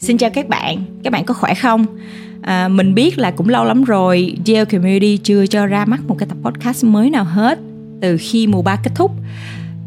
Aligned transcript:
Xin 0.00 0.18
chào 0.18 0.30
các 0.30 0.48
bạn, 0.48 0.82
các 1.02 1.12
bạn 1.12 1.24
có 1.24 1.34
khỏe 1.34 1.54
không? 1.54 1.86
À, 2.42 2.68
mình 2.68 2.94
biết 2.94 3.18
là 3.18 3.30
cũng 3.30 3.48
lâu 3.48 3.64
lắm 3.64 3.84
rồi 3.84 4.36
DL 4.46 4.64
Community 4.72 5.16
chưa 5.16 5.46
cho 5.46 5.66
ra 5.66 5.84
mắt 5.84 6.00
một 6.06 6.16
cái 6.18 6.28
tập 6.28 6.38
podcast 6.42 6.84
mới 6.84 7.10
nào 7.10 7.24
hết 7.24 7.58
từ 8.00 8.16
khi 8.20 8.46
mùa 8.46 8.62
3 8.62 8.76
kết 8.76 8.90
thúc. 8.94 9.10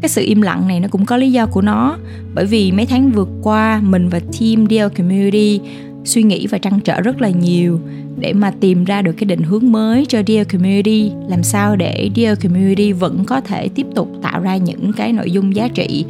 Cái 0.00 0.08
sự 0.08 0.22
im 0.22 0.42
lặng 0.42 0.68
này 0.68 0.80
nó 0.80 0.88
cũng 0.88 1.06
có 1.06 1.16
lý 1.16 1.32
do 1.32 1.46
của 1.46 1.60
nó 1.62 1.98
bởi 2.34 2.46
vì 2.46 2.72
mấy 2.72 2.86
tháng 2.86 3.10
vừa 3.10 3.26
qua 3.42 3.80
mình 3.84 4.08
và 4.08 4.18
team 4.18 4.66
DL 4.70 4.96
Community 4.98 5.60
suy 6.04 6.22
nghĩ 6.22 6.46
và 6.46 6.58
trăn 6.58 6.80
trở 6.80 7.00
rất 7.00 7.20
là 7.20 7.28
nhiều 7.28 7.80
để 8.18 8.32
mà 8.32 8.50
tìm 8.60 8.84
ra 8.84 9.02
được 9.02 9.12
cái 9.12 9.24
định 9.24 9.42
hướng 9.42 9.72
mới 9.72 10.06
cho 10.08 10.22
Dear 10.26 10.48
Community 10.52 11.10
làm 11.28 11.42
sao 11.42 11.76
để 11.76 12.10
Dear 12.16 12.42
Community 12.42 12.92
vẫn 12.92 13.24
có 13.24 13.40
thể 13.40 13.68
tiếp 13.68 13.86
tục 13.94 14.08
tạo 14.22 14.40
ra 14.40 14.56
những 14.56 14.92
cái 14.92 15.12
nội 15.12 15.30
dung 15.30 15.56
giá 15.56 15.68
trị 15.68 16.04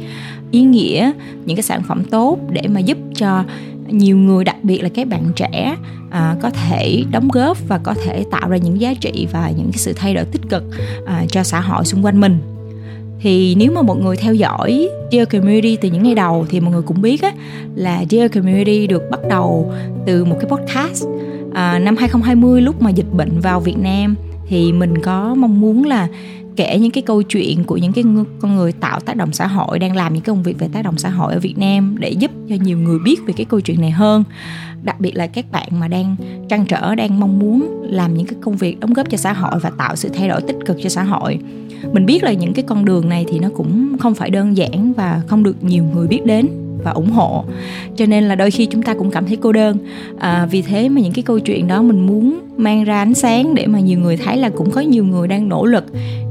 ý 0.51 0.61
nghĩa 0.61 1.11
những 1.45 1.55
cái 1.57 1.63
sản 1.63 1.83
phẩm 1.83 2.03
tốt 2.03 2.39
để 2.51 2.61
mà 2.67 2.79
giúp 2.79 2.97
cho 3.15 3.43
nhiều 3.87 4.17
người 4.17 4.43
đặc 4.43 4.63
biệt 4.63 4.83
là 4.83 4.89
các 4.89 5.07
bạn 5.07 5.23
trẻ 5.35 5.75
à, 6.09 6.35
có 6.41 6.49
thể 6.49 7.03
đóng 7.11 7.27
góp 7.33 7.57
và 7.67 7.77
có 7.77 7.93
thể 8.05 8.25
tạo 8.31 8.49
ra 8.49 8.57
những 8.57 8.81
giá 8.81 8.93
trị 8.93 9.27
và 9.31 9.51
những 9.57 9.71
cái 9.71 9.77
sự 9.77 9.93
thay 9.93 10.13
đổi 10.13 10.25
tích 10.25 10.41
cực 10.49 10.63
à, 11.05 11.25
cho 11.29 11.43
xã 11.43 11.59
hội 11.59 11.85
xung 11.85 12.05
quanh 12.05 12.21
mình. 12.21 12.37
Thì 13.19 13.55
nếu 13.55 13.71
mà 13.71 13.81
mọi 13.81 13.97
người 13.97 14.15
theo 14.15 14.33
dõi 14.33 14.89
Dear 15.11 15.29
Community 15.29 15.75
từ 15.75 15.89
những 15.89 16.03
ngày 16.03 16.15
đầu 16.15 16.45
thì 16.49 16.59
mọi 16.59 16.71
người 16.71 16.81
cũng 16.81 17.01
biết 17.01 17.21
á, 17.21 17.31
là 17.75 18.03
Dear 18.09 18.31
Community 18.33 18.87
được 18.87 19.03
bắt 19.11 19.19
đầu 19.29 19.73
từ 20.05 20.25
một 20.25 20.37
cái 20.39 20.49
podcast 20.49 21.05
à, 21.53 21.79
năm 21.79 21.97
2020 21.97 22.61
lúc 22.61 22.81
mà 22.81 22.89
dịch 22.89 23.13
bệnh 23.13 23.39
vào 23.39 23.59
Việt 23.59 23.77
Nam. 23.77 24.15
Thì 24.47 24.71
mình 24.71 25.01
có 25.01 25.35
mong 25.35 25.61
muốn 25.61 25.85
là 25.85 26.07
kể 26.55 26.79
những 26.79 26.91
cái 26.91 27.03
câu 27.03 27.21
chuyện 27.21 27.63
của 27.63 27.77
những 27.77 27.93
cái 27.93 28.03
con 28.39 28.55
người 28.55 28.71
tạo 28.71 28.99
tác 28.99 29.15
động 29.15 29.33
xã 29.33 29.47
hội, 29.47 29.79
đang 29.79 29.95
làm 29.95 30.13
những 30.13 30.23
cái 30.23 30.33
công 30.35 30.43
việc 30.43 30.59
về 30.59 30.67
tác 30.73 30.81
động 30.81 30.97
xã 30.97 31.09
hội 31.09 31.33
ở 31.33 31.39
Việt 31.39 31.57
Nam 31.57 31.95
để 31.99 32.09
giúp 32.09 32.31
cho 32.49 32.55
nhiều 32.55 32.77
người 32.77 32.99
biết 32.99 33.15
về 33.25 33.33
cái 33.37 33.45
câu 33.45 33.59
chuyện 33.59 33.81
này 33.81 33.91
hơn. 33.91 34.23
Đặc 34.83 34.99
biệt 34.99 35.15
là 35.15 35.27
các 35.27 35.51
bạn 35.51 35.69
mà 35.79 35.87
đang 35.87 36.15
trăn 36.49 36.65
trở, 36.65 36.95
đang 36.95 37.19
mong 37.19 37.39
muốn 37.39 37.81
làm 37.89 38.13
những 38.13 38.27
cái 38.27 38.35
công 38.41 38.57
việc 38.57 38.79
đóng 38.79 38.93
góp 38.93 39.09
cho 39.09 39.17
xã 39.17 39.33
hội 39.33 39.59
và 39.59 39.69
tạo 39.69 39.95
sự 39.95 40.09
thay 40.09 40.27
đổi 40.27 40.41
tích 40.41 40.57
cực 40.65 40.77
cho 40.83 40.89
xã 40.89 41.03
hội. 41.03 41.39
Mình 41.93 42.05
biết 42.05 42.23
là 42.23 42.33
những 42.33 42.53
cái 42.53 42.65
con 42.67 42.85
đường 42.85 43.09
này 43.09 43.25
thì 43.27 43.39
nó 43.39 43.49
cũng 43.55 43.97
không 43.99 44.15
phải 44.15 44.29
đơn 44.29 44.57
giản 44.57 44.93
và 44.93 45.21
không 45.27 45.43
được 45.43 45.63
nhiều 45.63 45.83
người 45.83 46.07
biết 46.07 46.25
đến 46.25 46.47
và 46.83 46.91
ủng 46.91 47.09
hộ. 47.09 47.43
Cho 47.95 48.05
nên 48.05 48.23
là 48.23 48.35
đôi 48.35 48.51
khi 48.51 48.65
chúng 48.65 48.83
ta 48.83 48.93
cũng 48.93 49.11
cảm 49.11 49.25
thấy 49.25 49.37
cô 49.41 49.51
đơn. 49.51 49.77
À, 50.19 50.47
vì 50.51 50.61
thế 50.61 50.89
mà 50.89 51.01
những 51.01 51.13
cái 51.13 51.23
câu 51.23 51.39
chuyện 51.39 51.67
đó 51.67 51.81
mình 51.81 52.07
muốn 52.07 52.39
mang 52.57 52.83
ra 52.83 52.97
ánh 53.01 53.13
sáng 53.13 53.55
để 53.55 53.67
mà 53.67 53.79
nhiều 53.79 53.99
người 53.99 54.17
thấy 54.17 54.37
là 54.37 54.49
cũng 54.49 54.71
có 54.71 54.81
nhiều 54.81 55.05
người 55.05 55.27
đang 55.27 55.49
nỗ 55.49 55.65
lực 55.65 55.83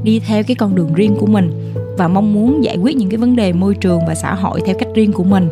đi 0.03 0.19
theo 0.19 0.43
cái 0.43 0.55
con 0.55 0.75
đường 0.75 0.93
riêng 0.93 1.15
của 1.19 1.25
mình 1.25 1.51
và 1.97 2.07
mong 2.07 2.33
muốn 2.33 2.63
giải 2.63 2.77
quyết 2.77 2.95
những 2.95 3.09
cái 3.09 3.17
vấn 3.17 3.35
đề 3.35 3.53
môi 3.53 3.75
trường 3.75 3.99
và 4.07 4.15
xã 4.15 4.33
hội 4.33 4.61
theo 4.65 4.75
cách 4.79 4.89
riêng 4.95 5.11
của 5.11 5.23
mình 5.23 5.49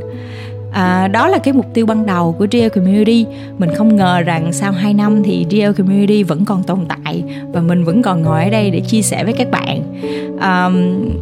à, 0.74 1.08
đó 1.08 1.28
là 1.28 1.38
cái 1.38 1.54
mục 1.54 1.66
tiêu 1.74 1.86
ban 1.86 2.06
đầu 2.06 2.36
của 2.40 2.48
Real 2.52 2.70
Community. 2.70 3.26
Mình 3.58 3.70
không 3.76 3.96
ngờ 3.96 4.22
rằng 4.22 4.54
sau 4.54 4.72
2 4.72 4.94
năm 4.94 5.24
thì 5.24 5.46
Real 5.52 5.74
Community 5.74 6.24
vẫn 6.24 6.46
còn 6.46 6.64
tồn 6.64 6.80
tại 6.88 7.24
và 7.52 7.62
mình 7.62 7.84
vẫn 7.84 8.02
còn 8.02 8.22
ngồi 8.22 8.44
ở 8.44 8.50
đây 8.50 8.72
để 8.72 8.80
chia 8.80 9.02
sẻ 9.02 9.24
với 9.24 9.34
các 9.34 9.52
bạn. 9.52 9.84
À, 10.40 10.70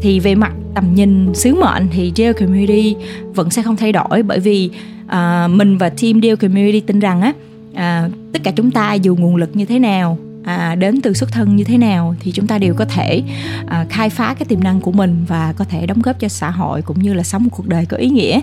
thì 0.01 0.19
về 0.19 0.35
mặt 0.35 0.53
tầm 0.75 0.95
nhìn 0.95 1.33
sứ 1.33 1.55
mệnh 1.55 1.87
thì 1.91 2.11
Real 2.15 2.33
Community 2.33 2.95
vẫn 3.33 3.49
sẽ 3.49 3.61
không 3.61 3.75
thay 3.75 3.91
đổi 3.91 4.23
bởi 4.23 4.39
vì 4.39 4.69
à, 5.07 5.47
mình 5.47 5.77
và 5.77 5.89
team 5.89 6.21
Real 6.21 6.35
Community 6.35 6.79
tin 6.79 6.99
rằng 6.99 7.21
á 7.21 7.33
à, 7.73 8.09
tất 8.33 8.39
cả 8.43 8.51
chúng 8.51 8.71
ta 8.71 8.93
dù 8.93 9.15
nguồn 9.15 9.35
lực 9.35 9.49
như 9.53 9.65
thế 9.65 9.79
nào 9.79 10.17
à, 10.43 10.75
đến 10.75 11.01
từ 11.01 11.13
xuất 11.13 11.31
thân 11.31 11.55
như 11.55 11.63
thế 11.63 11.77
nào 11.77 12.15
thì 12.19 12.31
chúng 12.31 12.47
ta 12.47 12.57
đều 12.57 12.73
có 12.73 12.85
thể 12.85 13.21
à, 13.67 13.85
khai 13.89 14.09
phá 14.09 14.35
cái 14.39 14.45
tiềm 14.45 14.63
năng 14.63 14.81
của 14.81 14.91
mình 14.91 15.25
và 15.27 15.53
có 15.57 15.65
thể 15.65 15.85
đóng 15.85 16.01
góp 16.01 16.19
cho 16.19 16.27
xã 16.27 16.49
hội 16.49 16.81
cũng 16.81 16.99
như 16.99 17.13
là 17.13 17.23
sống 17.23 17.43
một 17.43 17.49
cuộc 17.51 17.67
đời 17.67 17.85
có 17.85 17.97
ý 17.97 18.09
nghĩa. 18.09 18.41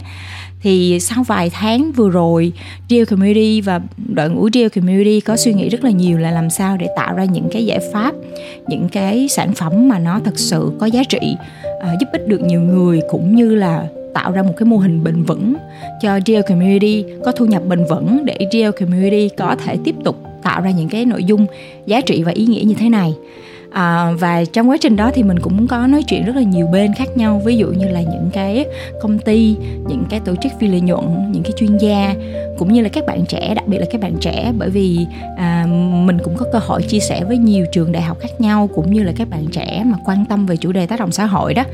Thì 0.62 1.00
sau 1.00 1.22
vài 1.22 1.50
tháng 1.50 1.92
vừa 1.92 2.10
rồi 2.10 2.52
Real 2.88 3.04
Community 3.04 3.60
và 3.60 3.80
đội 4.14 4.30
ngũ 4.30 4.48
Real 4.52 4.68
Community 4.68 5.20
có 5.20 5.36
suy 5.36 5.52
nghĩ 5.54 5.68
rất 5.68 5.84
là 5.84 5.90
nhiều 5.90 6.18
là 6.18 6.30
làm 6.30 6.50
sao 6.50 6.76
để 6.76 6.86
tạo 6.96 7.14
ra 7.14 7.24
những 7.24 7.48
cái 7.52 7.66
giải 7.66 7.78
pháp 7.92 8.14
những 8.68 8.88
cái 8.88 9.28
sản 9.28 9.54
phẩm 9.54 9.88
mà 9.88 9.98
nó 9.98 10.20
thật 10.24 10.38
sự 10.38 10.72
có 10.78 10.86
giá 10.86 11.02
trị 11.08 11.36
à, 11.80 11.94
giúp 12.00 12.06
ích 12.12 12.28
được 12.28 12.40
nhiều 12.40 12.60
người 12.60 13.00
cũng 13.10 13.36
như 13.36 13.54
là 13.54 13.86
tạo 14.14 14.32
ra 14.32 14.42
một 14.42 14.54
cái 14.56 14.66
mô 14.66 14.76
hình 14.76 15.04
bền 15.04 15.22
vững 15.22 15.54
cho 16.02 16.20
Real 16.26 16.42
Community 16.48 17.04
có 17.24 17.32
thu 17.32 17.46
nhập 17.46 17.62
bền 17.68 17.84
vững 17.84 18.24
để 18.24 18.38
Real 18.52 18.70
Community 18.70 19.28
có 19.36 19.56
thể 19.64 19.76
tiếp 19.84 19.94
tục 20.04 20.27
tạo 20.48 20.60
ra 20.60 20.70
những 20.70 20.88
cái 20.88 21.04
nội 21.04 21.24
dung 21.24 21.46
giá 21.86 22.00
trị 22.00 22.22
và 22.22 22.32
ý 22.32 22.46
nghĩa 22.46 22.62
như 22.64 22.74
thế 22.74 22.88
này. 22.88 23.14
À, 23.70 24.10
và 24.20 24.44
trong 24.44 24.70
quá 24.70 24.76
trình 24.80 24.96
đó 24.96 25.10
thì 25.14 25.22
mình 25.22 25.38
cũng 25.38 25.66
có 25.66 25.86
nói 25.86 26.02
chuyện 26.08 26.24
rất 26.24 26.36
là 26.36 26.42
nhiều 26.42 26.66
bên 26.66 26.94
khác 26.94 27.08
nhau 27.16 27.42
ví 27.44 27.56
dụ 27.56 27.66
như 27.66 27.88
là 27.88 28.00
những 28.00 28.30
cái 28.32 28.66
công 29.02 29.18
ty 29.18 29.56
những 29.88 30.04
cái 30.10 30.20
tổ 30.20 30.34
chức 30.42 30.52
phi 30.60 30.68
lợi 30.68 30.80
nhuận 30.80 31.32
những 31.32 31.42
cái 31.42 31.52
chuyên 31.56 31.76
gia 31.78 32.14
cũng 32.58 32.72
như 32.72 32.82
là 32.82 32.88
các 32.88 33.06
bạn 33.06 33.26
trẻ 33.26 33.54
đặc 33.54 33.66
biệt 33.66 33.78
là 33.78 33.86
các 33.90 34.00
bạn 34.00 34.16
trẻ. 34.20 34.52
Bởi 34.58 34.70
vì 34.70 35.06
à, 35.36 35.66
mình 36.06 36.18
cũng 36.24 36.36
có 36.36 36.46
cơ 36.52 36.58
hội 36.58 36.82
chia 36.82 37.00
sẻ 37.00 37.24
với 37.24 37.38
nhiều 37.38 37.66
trường 37.72 37.92
đại 37.92 38.02
học 38.02 38.18
khác 38.20 38.40
nhau 38.40 38.68
cũng 38.74 38.92
như 38.92 39.02
là 39.02 39.12
các 39.16 39.30
bạn 39.30 39.46
trẻ 39.52 39.82
mà 39.86 39.98
quan 40.04 40.24
tâm 40.28 40.46
về 40.46 40.56
chủ 40.56 40.72
đề 40.72 40.86
tác 40.86 41.00
động 41.00 41.12
xã 41.12 41.26
hội 41.26 41.54
đó 41.54 41.64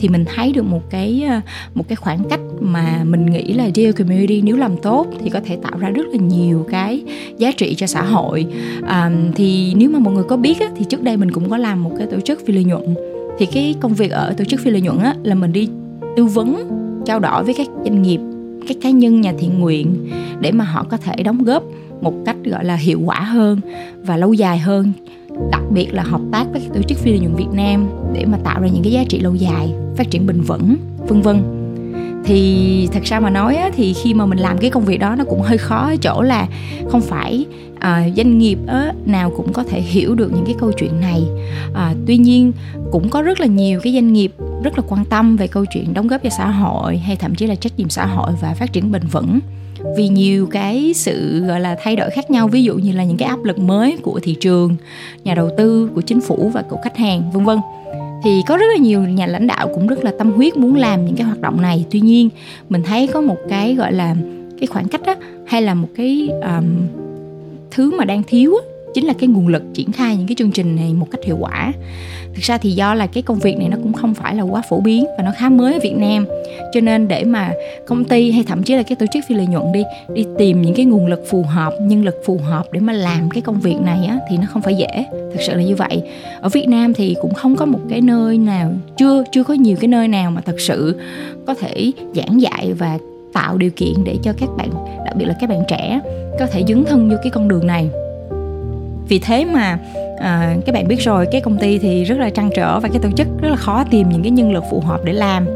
thì 0.00 0.08
mình 0.08 0.24
thấy 0.34 0.52
được 0.52 0.62
một 0.62 0.90
cái 0.90 1.24
ờ, 1.28 1.40
một 1.74 1.88
cái 1.88 1.96
khoảng 1.96 2.28
cách 2.28 2.40
mà 2.60 3.04
mình 3.04 3.26
nghĩ 3.26 3.52
là 3.52 3.70
deal 3.74 3.92
community 3.92 4.40
nếu 4.42 4.56
làm 4.56 4.76
tốt 4.76 5.06
thì 5.24 5.30
có 5.30 5.40
thể 5.44 5.58
tạo 5.62 5.78
ra 5.78 5.88
rất 5.88 6.06
là 6.06 6.18
nhiều 6.18 6.66
cái 6.70 7.02
giá 7.38 7.52
trị 7.52 7.74
cho 7.74 7.86
xã 7.86 8.02
hội. 8.02 8.46
À, 8.86 9.10
thì 9.34 9.74
nếu 9.76 9.90
mà 9.90 9.98
mọi 9.98 10.14
người 10.14 10.24
có 10.24 10.36
biết 10.36 10.60
á, 10.60 10.66
thì 10.76 10.84
trước 10.84 11.02
đây 11.02 11.16
mình 11.16 11.30
cũng 11.30 11.50
có 11.50 11.56
làm 11.56 11.82
một 11.82 11.92
cái 11.98 12.06
tổ 12.06 12.20
chức 12.20 12.46
phi 12.46 12.52
lợi 12.52 12.64
nhuận. 12.64 12.94
Thì 13.38 13.46
cái 13.46 13.74
công 13.80 13.94
việc 13.94 14.10
ở 14.10 14.34
tổ 14.36 14.44
chức 14.44 14.60
phi 14.60 14.70
lợi 14.70 14.80
nhuận 14.80 14.98
á, 14.98 15.14
là 15.22 15.34
mình 15.34 15.52
đi 15.52 15.68
tư 16.16 16.24
vấn 16.24 16.68
trao 17.06 17.20
đổi 17.20 17.44
với 17.44 17.54
các 17.54 17.66
doanh 17.84 18.02
nghiệp 18.02 18.20
các 18.68 18.76
cá 18.82 18.90
nhân 18.90 19.20
nhà 19.20 19.32
thiện 19.38 19.58
nguyện 19.58 20.10
để 20.40 20.52
mà 20.52 20.64
họ 20.64 20.86
có 20.90 20.96
thể 20.96 21.22
đóng 21.22 21.44
góp 21.44 21.62
một 22.00 22.14
cách 22.26 22.36
gọi 22.44 22.64
là 22.64 22.76
hiệu 22.76 23.00
quả 23.04 23.20
hơn 23.20 23.60
và 24.02 24.16
lâu 24.16 24.32
dài 24.32 24.58
hơn 24.58 24.92
đặc 25.50 25.62
biệt 25.70 25.94
là 25.94 26.02
hợp 26.02 26.20
tác 26.32 26.44
với 26.52 26.60
các 26.60 26.74
tổ 26.74 26.82
chức 26.82 26.98
phi 26.98 27.10
lợi 27.10 27.20
nhuận 27.20 27.34
Việt 27.34 27.52
Nam 27.52 27.88
để 28.12 28.24
mà 28.24 28.38
tạo 28.44 28.60
ra 28.60 28.68
những 28.68 28.82
cái 28.82 28.92
giá 28.92 29.04
trị 29.08 29.20
lâu 29.20 29.34
dài 29.34 29.72
phát 29.96 30.10
triển 30.10 30.26
bền 30.26 30.40
vững 30.40 30.76
vân 31.08 31.22
vân. 31.22 31.42
Thì 32.24 32.88
thật 32.92 33.02
ra 33.04 33.20
mà 33.20 33.30
nói 33.30 33.56
á, 33.56 33.70
thì 33.76 33.92
khi 33.92 34.14
mà 34.14 34.26
mình 34.26 34.38
làm 34.38 34.58
cái 34.58 34.70
công 34.70 34.84
việc 34.84 34.98
đó 34.98 35.14
nó 35.16 35.24
cũng 35.24 35.40
hơi 35.40 35.58
khó 35.58 35.76
ở 35.76 35.96
chỗ 35.96 36.22
là 36.22 36.48
không 36.88 37.00
phải 37.00 37.46
à, 37.78 38.08
doanh 38.16 38.38
nghiệp 38.38 38.58
á, 38.66 38.92
nào 39.04 39.32
cũng 39.36 39.52
có 39.52 39.64
thể 39.64 39.80
hiểu 39.80 40.14
được 40.14 40.32
những 40.32 40.44
cái 40.44 40.54
câu 40.58 40.72
chuyện 40.72 41.00
này. 41.00 41.22
À, 41.74 41.94
tuy 42.06 42.16
nhiên 42.16 42.52
cũng 42.92 43.08
có 43.08 43.22
rất 43.22 43.40
là 43.40 43.46
nhiều 43.46 43.80
cái 43.82 43.92
doanh 43.92 44.12
nghiệp 44.12 44.32
rất 44.64 44.78
là 44.78 44.84
quan 44.88 45.04
tâm 45.04 45.36
về 45.36 45.46
câu 45.46 45.64
chuyện 45.64 45.94
đóng 45.94 46.08
góp 46.08 46.22
cho 46.22 46.30
xã 46.30 46.50
hội 46.50 46.98
hay 46.98 47.16
thậm 47.16 47.34
chí 47.34 47.46
là 47.46 47.54
trách 47.54 47.72
nhiệm 47.76 47.88
xã 47.88 48.06
hội 48.06 48.32
và 48.40 48.54
phát 48.54 48.72
triển 48.72 48.92
bền 48.92 49.02
vững 49.06 49.38
vì 49.96 50.08
nhiều 50.08 50.46
cái 50.46 50.92
sự 50.94 51.40
gọi 51.40 51.60
là 51.60 51.76
thay 51.82 51.96
đổi 51.96 52.10
khác 52.10 52.30
nhau. 52.30 52.48
Ví 52.48 52.62
dụ 52.62 52.74
như 52.74 52.92
là 52.92 53.04
những 53.04 53.16
cái 53.16 53.28
áp 53.28 53.44
lực 53.44 53.58
mới 53.58 53.96
của 54.02 54.20
thị 54.22 54.36
trường 54.40 54.76
nhà 55.24 55.34
đầu 55.34 55.50
tư 55.56 55.90
của 55.94 56.00
chính 56.00 56.20
phủ 56.20 56.50
và 56.54 56.62
của 56.62 56.76
khách 56.84 56.96
hàng 56.96 57.30
vân 57.32 57.44
vân. 57.44 57.58
Thì 58.24 58.42
có 58.46 58.56
rất 58.56 58.66
là 58.72 58.76
nhiều 58.76 59.02
nhà 59.02 59.26
lãnh 59.26 59.46
đạo 59.46 59.68
cũng 59.74 59.86
rất 59.86 60.04
là 60.04 60.12
tâm 60.18 60.30
huyết 60.32 60.56
muốn 60.56 60.74
làm 60.74 61.04
những 61.04 61.16
cái 61.16 61.26
hoạt 61.26 61.40
động 61.40 61.62
này. 61.62 61.84
Tuy 61.90 62.00
nhiên 62.00 62.28
mình 62.68 62.82
thấy 62.82 63.06
có 63.06 63.20
một 63.20 63.36
cái 63.48 63.74
gọi 63.74 63.92
là 63.92 64.16
cái 64.60 64.66
khoảng 64.66 64.88
cách 64.88 65.04
á 65.04 65.16
hay 65.46 65.62
là 65.62 65.74
một 65.74 65.88
cái 65.96 66.28
um, 66.42 66.64
thứ 67.70 67.90
mà 67.98 68.04
đang 68.04 68.22
thiếu 68.22 68.54
á, 68.54 68.69
chính 68.94 69.06
là 69.06 69.12
cái 69.18 69.28
nguồn 69.28 69.48
lực 69.48 69.62
triển 69.74 69.92
khai 69.92 70.16
những 70.16 70.26
cái 70.26 70.34
chương 70.38 70.50
trình 70.50 70.76
này 70.76 70.94
một 70.94 71.06
cách 71.10 71.24
hiệu 71.24 71.36
quả. 71.40 71.72
Thực 72.34 72.42
ra 72.42 72.58
thì 72.58 72.70
do 72.70 72.94
là 72.94 73.06
cái 73.06 73.22
công 73.22 73.38
việc 73.38 73.58
này 73.58 73.68
nó 73.68 73.76
cũng 73.82 73.92
không 73.92 74.14
phải 74.14 74.34
là 74.34 74.42
quá 74.42 74.62
phổ 74.68 74.80
biến 74.80 75.06
và 75.18 75.24
nó 75.24 75.30
khá 75.36 75.48
mới 75.48 75.72
ở 75.74 75.78
Việt 75.82 75.96
Nam. 75.96 76.26
Cho 76.72 76.80
nên 76.80 77.08
để 77.08 77.24
mà 77.24 77.52
công 77.86 78.04
ty 78.04 78.30
hay 78.30 78.44
thậm 78.44 78.62
chí 78.62 78.74
là 78.74 78.82
cái 78.82 78.96
tổ 78.96 79.06
chức 79.12 79.24
phi 79.28 79.34
lợi 79.34 79.46
nhuận 79.46 79.72
đi 79.72 79.82
đi 80.14 80.24
tìm 80.38 80.62
những 80.62 80.74
cái 80.74 80.84
nguồn 80.84 81.06
lực 81.06 81.20
phù 81.30 81.42
hợp, 81.42 81.74
nhân 81.80 82.04
lực 82.04 82.14
phù 82.26 82.38
hợp 82.38 82.66
để 82.72 82.80
mà 82.80 82.92
làm 82.92 83.30
cái 83.30 83.42
công 83.42 83.60
việc 83.60 83.76
này 83.84 84.06
á, 84.06 84.18
thì 84.30 84.36
nó 84.36 84.46
không 84.48 84.62
phải 84.62 84.74
dễ. 84.74 85.04
Thực 85.12 85.40
sự 85.46 85.54
là 85.54 85.62
như 85.62 85.76
vậy. 85.76 86.02
Ở 86.40 86.48
Việt 86.48 86.68
Nam 86.68 86.94
thì 86.94 87.16
cũng 87.22 87.34
không 87.34 87.56
có 87.56 87.66
một 87.66 87.80
cái 87.90 88.00
nơi 88.00 88.38
nào, 88.38 88.72
chưa 88.96 89.24
chưa 89.32 89.44
có 89.44 89.54
nhiều 89.54 89.76
cái 89.80 89.88
nơi 89.88 90.08
nào 90.08 90.30
mà 90.30 90.40
thật 90.40 90.60
sự 90.60 91.00
có 91.46 91.54
thể 91.54 91.92
giảng 92.14 92.40
dạy 92.40 92.72
và 92.78 92.98
tạo 93.32 93.58
điều 93.58 93.70
kiện 93.70 93.94
để 94.04 94.16
cho 94.22 94.32
các 94.38 94.48
bạn, 94.56 94.70
đặc 95.04 95.16
biệt 95.16 95.24
là 95.24 95.34
các 95.40 95.50
bạn 95.50 95.62
trẻ, 95.68 96.00
có 96.38 96.46
thể 96.46 96.64
dấn 96.68 96.84
thân 96.84 97.10
vô 97.10 97.16
cái 97.22 97.30
con 97.30 97.48
đường 97.48 97.66
này 97.66 97.88
vì 99.10 99.18
thế 99.18 99.44
mà 99.44 99.78
à, 100.18 100.56
các 100.66 100.74
bạn 100.74 100.88
biết 100.88 101.00
rồi 101.00 101.26
cái 101.32 101.40
công 101.40 101.58
ty 101.58 101.78
thì 101.78 102.04
rất 102.04 102.18
là 102.18 102.30
trăn 102.30 102.50
trở 102.56 102.80
và 102.80 102.88
cái 102.88 102.98
tổ 103.02 103.10
chức 103.16 103.26
rất 103.42 103.48
là 103.48 103.56
khó 103.56 103.84
tìm 103.84 104.08
những 104.08 104.22
cái 104.22 104.30
nhân 104.30 104.52
lực 104.52 104.64
phù 104.70 104.80
hợp 104.80 105.00
để 105.04 105.12
làm. 105.12 105.46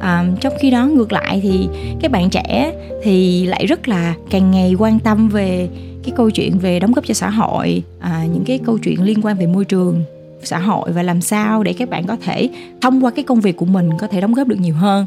À, 0.00 0.24
trong 0.40 0.52
khi 0.60 0.70
đó 0.70 0.86
ngược 0.86 1.12
lại 1.12 1.40
thì 1.42 1.68
các 2.00 2.10
bạn 2.10 2.30
trẻ 2.30 2.72
thì 3.02 3.46
lại 3.46 3.66
rất 3.66 3.88
là 3.88 4.14
càng 4.30 4.50
ngày 4.50 4.74
quan 4.78 4.98
tâm 4.98 5.28
về 5.28 5.68
cái 6.04 6.12
câu 6.16 6.30
chuyện 6.30 6.58
về 6.58 6.80
đóng 6.80 6.92
góp 6.92 7.06
cho 7.06 7.14
xã 7.14 7.30
hội 7.30 7.82
à, 8.00 8.24
những 8.34 8.44
cái 8.44 8.58
câu 8.66 8.78
chuyện 8.78 9.02
liên 9.02 9.22
quan 9.22 9.36
về 9.36 9.46
môi 9.46 9.64
trường 9.64 10.04
xã 10.42 10.58
hội 10.58 10.92
và 10.92 11.02
làm 11.02 11.20
sao 11.20 11.62
để 11.62 11.72
các 11.72 11.88
bạn 11.88 12.06
có 12.06 12.16
thể 12.24 12.48
thông 12.80 13.04
qua 13.04 13.10
cái 13.10 13.24
công 13.24 13.40
việc 13.40 13.56
của 13.56 13.66
mình 13.66 13.90
có 13.98 14.06
thể 14.06 14.20
đóng 14.20 14.34
góp 14.34 14.48
được 14.48 14.60
nhiều 14.60 14.74
hơn. 14.74 15.06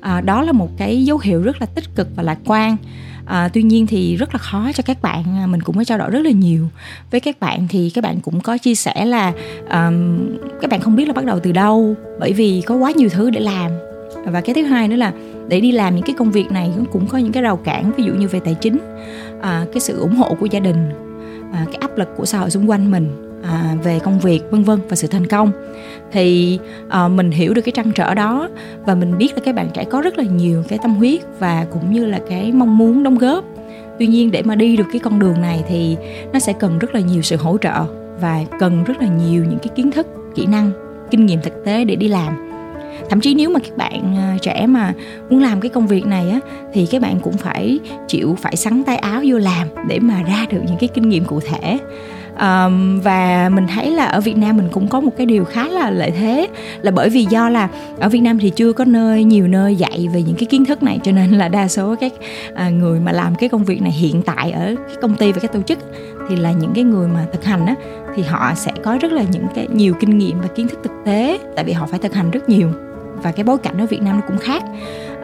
À, 0.00 0.20
đó 0.20 0.42
là 0.42 0.52
một 0.52 0.68
cái 0.76 1.04
dấu 1.04 1.18
hiệu 1.18 1.42
rất 1.42 1.60
là 1.60 1.66
tích 1.66 1.84
cực 1.94 2.08
và 2.16 2.22
lạc 2.22 2.38
quan 2.44 2.76
à, 3.30 3.48
tuy 3.52 3.62
nhiên 3.62 3.86
thì 3.86 4.16
rất 4.16 4.34
là 4.34 4.38
khó 4.38 4.70
cho 4.74 4.82
các 4.86 5.02
bạn 5.02 5.24
à, 5.42 5.46
mình 5.46 5.62
cũng 5.62 5.76
có 5.76 5.84
trao 5.84 5.98
đổi 5.98 6.10
rất 6.10 6.24
là 6.24 6.30
nhiều 6.30 6.68
với 7.10 7.20
các 7.20 7.40
bạn. 7.40 7.66
Thì 7.68 7.90
các 7.94 8.04
bạn 8.04 8.20
cũng 8.20 8.40
có 8.40 8.58
chia 8.58 8.74
sẻ 8.74 9.04
là 9.04 9.32
um, 9.70 10.28
các 10.60 10.70
bạn 10.70 10.80
không 10.80 10.96
biết 10.96 11.08
là 11.08 11.12
bắt 11.14 11.24
đầu 11.24 11.40
từ 11.40 11.52
đâu 11.52 11.94
bởi 12.20 12.32
vì 12.32 12.62
có 12.66 12.74
quá 12.74 12.90
nhiều 12.90 13.08
thứ 13.08 13.30
để 13.30 13.40
làm. 13.40 13.70
Và 14.26 14.40
cái 14.40 14.54
thứ 14.54 14.62
hai 14.62 14.88
nữa 14.88 14.96
là 14.96 15.12
để 15.48 15.60
đi 15.60 15.72
làm 15.72 15.96
những 15.96 16.04
cái 16.04 16.14
công 16.18 16.30
việc 16.30 16.50
này 16.50 16.72
cũng 16.92 17.06
có 17.06 17.18
những 17.18 17.32
cái 17.32 17.42
rào 17.42 17.56
cản 17.56 17.92
ví 17.96 18.04
dụ 18.04 18.12
như 18.12 18.28
về 18.28 18.40
tài 18.40 18.54
chính 18.54 18.78
à, 19.42 19.66
cái 19.72 19.80
sự 19.80 20.00
ủng 20.00 20.16
hộ 20.16 20.34
của 20.40 20.46
gia 20.46 20.60
đình 20.60 20.90
à, 21.52 21.66
cái 21.66 21.76
áp 21.80 21.98
lực 21.98 22.08
của 22.16 22.24
xã 22.24 22.38
hội 22.38 22.50
xung 22.50 22.70
quanh 22.70 22.90
mình 22.90 23.29
à, 23.42 23.76
về 23.82 23.98
công 23.98 24.20
việc 24.20 24.40
vân 24.50 24.62
vân 24.62 24.80
và 24.88 24.96
sự 24.96 25.08
thành 25.08 25.26
công. 25.26 25.52
Thì 26.12 26.58
à, 26.88 27.08
mình 27.08 27.30
hiểu 27.30 27.54
được 27.54 27.62
cái 27.62 27.72
trăn 27.72 27.92
trở 27.92 28.14
đó 28.14 28.48
và 28.86 28.94
mình 28.94 29.18
biết 29.18 29.34
là 29.34 29.42
các 29.44 29.54
bạn 29.54 29.68
trẻ 29.74 29.84
có 29.84 30.00
rất 30.00 30.18
là 30.18 30.24
nhiều 30.24 30.64
cái 30.68 30.78
tâm 30.82 30.94
huyết 30.94 31.20
và 31.38 31.66
cũng 31.70 31.92
như 31.92 32.06
là 32.06 32.20
cái 32.28 32.52
mong 32.52 32.78
muốn 32.78 33.02
đóng 33.02 33.18
góp. 33.18 33.44
Tuy 33.98 34.06
nhiên 34.06 34.30
để 34.30 34.42
mà 34.42 34.54
đi 34.54 34.76
được 34.76 34.86
cái 34.92 34.98
con 34.98 35.18
đường 35.18 35.40
này 35.40 35.64
thì 35.68 35.96
nó 36.32 36.38
sẽ 36.38 36.52
cần 36.52 36.78
rất 36.78 36.94
là 36.94 37.00
nhiều 37.00 37.22
sự 37.22 37.36
hỗ 37.36 37.56
trợ 37.58 37.84
và 38.20 38.44
cần 38.58 38.84
rất 38.84 39.02
là 39.02 39.08
nhiều 39.08 39.44
những 39.44 39.58
cái 39.58 39.68
kiến 39.74 39.90
thức 39.90 40.06
kỹ 40.34 40.46
năng 40.46 40.70
kinh 41.10 41.26
nghiệm 41.26 41.42
thực 41.42 41.64
tế 41.64 41.84
để 41.84 41.96
đi 41.96 42.08
làm. 42.08 42.50
Thậm 43.10 43.20
chí 43.20 43.34
nếu 43.34 43.50
mà 43.50 43.60
các 43.60 43.76
bạn 43.76 44.16
ờ, 44.16 44.38
trẻ 44.42 44.66
mà 44.66 44.94
muốn 45.30 45.42
làm 45.42 45.60
cái 45.60 45.68
công 45.68 45.86
việc 45.86 46.06
này 46.06 46.30
á 46.30 46.40
thì 46.72 46.86
các 46.86 47.02
bạn 47.02 47.20
cũng 47.20 47.36
phải 47.36 47.78
chịu 48.08 48.36
phải 48.40 48.56
sắn 48.56 48.82
tay 48.84 48.96
áo 48.96 49.22
vô 49.26 49.38
làm 49.38 49.68
để 49.88 49.98
mà 49.98 50.22
ra 50.22 50.46
được 50.50 50.60
những 50.66 50.76
cái 50.80 50.88
kinh 50.94 51.08
nghiệm 51.08 51.24
cụ 51.24 51.40
thể 51.40 51.78
um, 52.40 53.00
và 53.00 53.48
mình 53.52 53.66
thấy 53.74 53.90
là 53.90 54.04
ở 54.04 54.20
Việt 54.20 54.36
Nam 54.36 54.56
mình 54.56 54.68
cũng 54.72 54.88
có 54.88 55.00
một 55.00 55.10
cái 55.16 55.26
điều 55.26 55.44
khá 55.44 55.68
là 55.68 55.90
lợi 55.90 56.10
thế 56.10 56.48
là 56.82 56.90
bởi 56.90 57.10
vì 57.10 57.24
do 57.24 57.48
là 57.48 57.68
ở 58.00 58.08
Việt 58.08 58.20
Nam 58.20 58.38
thì 58.38 58.50
chưa 58.50 58.72
có 58.72 58.84
nơi 58.84 59.24
nhiều 59.24 59.48
nơi 59.48 59.76
dạy 59.76 60.08
về 60.14 60.22
những 60.22 60.36
cái 60.36 60.46
kiến 60.46 60.64
thức 60.64 60.82
này 60.82 60.98
cho 61.02 61.12
nên 61.12 61.30
là 61.30 61.48
đa 61.48 61.68
số 61.68 61.96
các 62.00 62.12
uh, 62.52 62.72
người 62.72 63.00
mà 63.00 63.12
làm 63.12 63.34
cái 63.34 63.48
công 63.48 63.64
việc 63.64 63.82
này 63.82 63.92
hiện 63.92 64.22
tại 64.22 64.50
ở 64.50 64.74
cái 64.86 64.96
công 65.02 65.14
ty 65.14 65.32
và 65.32 65.38
các 65.40 65.52
tổ 65.52 65.62
chức 65.62 65.78
thì 66.28 66.36
là 66.36 66.52
những 66.52 66.72
cái 66.74 66.84
người 66.84 67.08
mà 67.08 67.26
thực 67.32 67.44
hành 67.44 67.66
á 67.66 67.74
thì 68.16 68.22
họ 68.22 68.52
sẽ 68.56 68.72
có 68.84 68.98
rất 69.00 69.12
là 69.12 69.22
những 69.30 69.46
cái 69.54 69.66
nhiều 69.72 69.94
kinh 70.00 70.18
nghiệm 70.18 70.40
và 70.40 70.48
kiến 70.56 70.68
thức 70.68 70.78
thực 70.84 70.92
tế 71.04 71.38
tại 71.56 71.64
vì 71.64 71.72
họ 71.72 71.86
phải 71.86 71.98
thực 71.98 72.14
hành 72.14 72.30
rất 72.30 72.48
nhiều 72.48 72.89
và 73.22 73.32
cái 73.32 73.44
bối 73.44 73.58
cảnh 73.58 73.78
ở 73.78 73.86
Việt 73.86 74.02
Nam 74.02 74.16
nó 74.16 74.22
cũng 74.28 74.38
khác. 74.38 74.62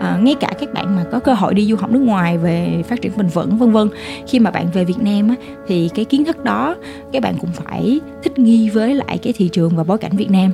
À, 0.01 0.19
ngay 0.23 0.35
cả 0.41 0.51
các 0.61 0.73
bạn 0.73 0.97
mà 0.97 1.05
có 1.13 1.19
cơ 1.19 1.35
hội 1.35 1.55
đi 1.55 1.67
du 1.67 1.77
học 1.77 1.91
nước 1.91 1.99
ngoài 1.99 2.39
về 2.39 2.83
phát 2.89 3.03
triển 3.03 3.13
bền 3.17 3.27
vững 3.27 3.59
vân 3.59 3.73
vân 3.73 3.89
khi 4.27 4.39
mà 4.39 4.51
bạn 4.51 4.67
về 4.73 4.85
Việt 4.85 4.99
Nam 5.01 5.29
á, 5.29 5.35
thì 5.67 5.91
cái 5.95 6.05
kiến 6.05 6.25
thức 6.25 6.45
đó 6.45 6.77
các 7.13 7.23
bạn 7.23 7.35
cũng 7.41 7.51
phải 7.53 8.01
thích 8.23 8.39
nghi 8.39 8.71
với 8.71 8.95
lại 8.95 9.19
cái 9.19 9.33
thị 9.33 9.49
trường 9.49 9.77
và 9.77 9.85
bối 9.85 9.99
cảnh 9.99 10.17
Việt 10.17 10.31
Nam. 10.31 10.51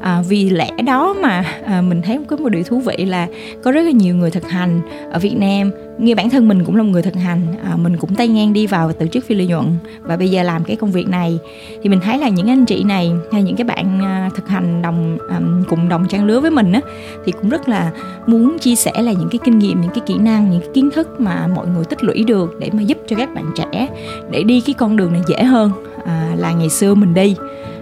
À, 0.00 0.22
vì 0.28 0.50
lẽ 0.50 0.70
đó 0.86 1.14
mà 1.22 1.44
à, 1.64 1.80
mình 1.80 2.02
thấy 2.02 2.18
có 2.26 2.36
một 2.36 2.48
điều 2.48 2.62
thú 2.62 2.78
vị 2.78 2.96
là 3.04 3.26
có 3.62 3.72
rất 3.72 3.82
là 3.82 3.90
nhiều 3.90 4.14
người 4.14 4.30
thực 4.30 4.48
hành 4.48 4.80
ở 5.10 5.18
Việt 5.18 5.36
Nam 5.36 5.70
như 6.00 6.14
bản 6.14 6.30
thân 6.30 6.48
mình 6.48 6.64
cũng 6.64 6.76
là 6.76 6.82
một 6.82 6.88
người 6.92 7.02
thực 7.02 7.14
hành 7.14 7.40
à, 7.64 7.76
mình 7.76 7.96
cũng 7.96 8.14
tay 8.14 8.28
ngang 8.28 8.52
đi 8.52 8.66
vào 8.66 8.92
tổ 8.92 9.06
chức 9.06 9.24
phi 9.24 9.34
lợi 9.34 9.46
nhuận. 9.46 9.76
Và 10.02 10.16
bây 10.16 10.30
giờ 10.30 10.42
làm 10.42 10.64
cái 10.64 10.76
công 10.76 10.92
việc 10.92 11.08
này 11.08 11.38
thì 11.82 11.90
mình 11.90 12.00
thấy 12.00 12.18
là 12.18 12.28
những 12.28 12.50
anh 12.50 12.64
chị 12.64 12.84
này 12.84 13.12
hay 13.32 13.42
những 13.42 13.56
cái 13.56 13.64
bạn 13.64 14.00
à, 14.04 14.30
thực 14.34 14.48
hành 14.48 14.82
đồng 14.82 15.18
à, 15.30 15.40
cùng 15.68 15.88
đồng 15.88 16.08
trang 16.08 16.24
lứa 16.24 16.40
với 16.40 16.50
mình 16.50 16.72
á 16.72 16.80
thì 17.24 17.32
cũng 17.32 17.48
rất 17.48 17.68
là 17.68 17.92
muốn 18.26 18.58
chia 18.58 18.74
sẻ 18.74 18.92
là 18.96 19.12
những 19.12 19.28
cái 19.30 19.38
kinh 19.44 19.58
nghiệm 19.58 19.80
những 19.80 19.90
cái 19.90 20.04
kỹ 20.06 20.18
năng 20.18 20.50
những 20.50 20.60
cái 20.60 20.70
kiến 20.74 20.90
thức 20.90 21.20
mà 21.20 21.46
mọi 21.54 21.66
người 21.66 21.84
tích 21.84 22.04
lũy 22.04 22.24
được 22.24 22.56
để 22.60 22.70
mà 22.72 22.82
giúp 22.82 22.98
cho 23.08 23.16
các 23.16 23.34
bạn 23.34 23.44
trẻ 23.56 23.88
để 24.30 24.42
đi 24.42 24.60
cái 24.60 24.74
con 24.74 24.96
đường 24.96 25.12
này 25.12 25.22
dễ 25.28 25.44
hơn 25.44 25.70
à, 26.06 26.34
là 26.36 26.52
ngày 26.52 26.68
xưa 26.68 26.94
mình 26.94 27.14
đi. 27.14 27.34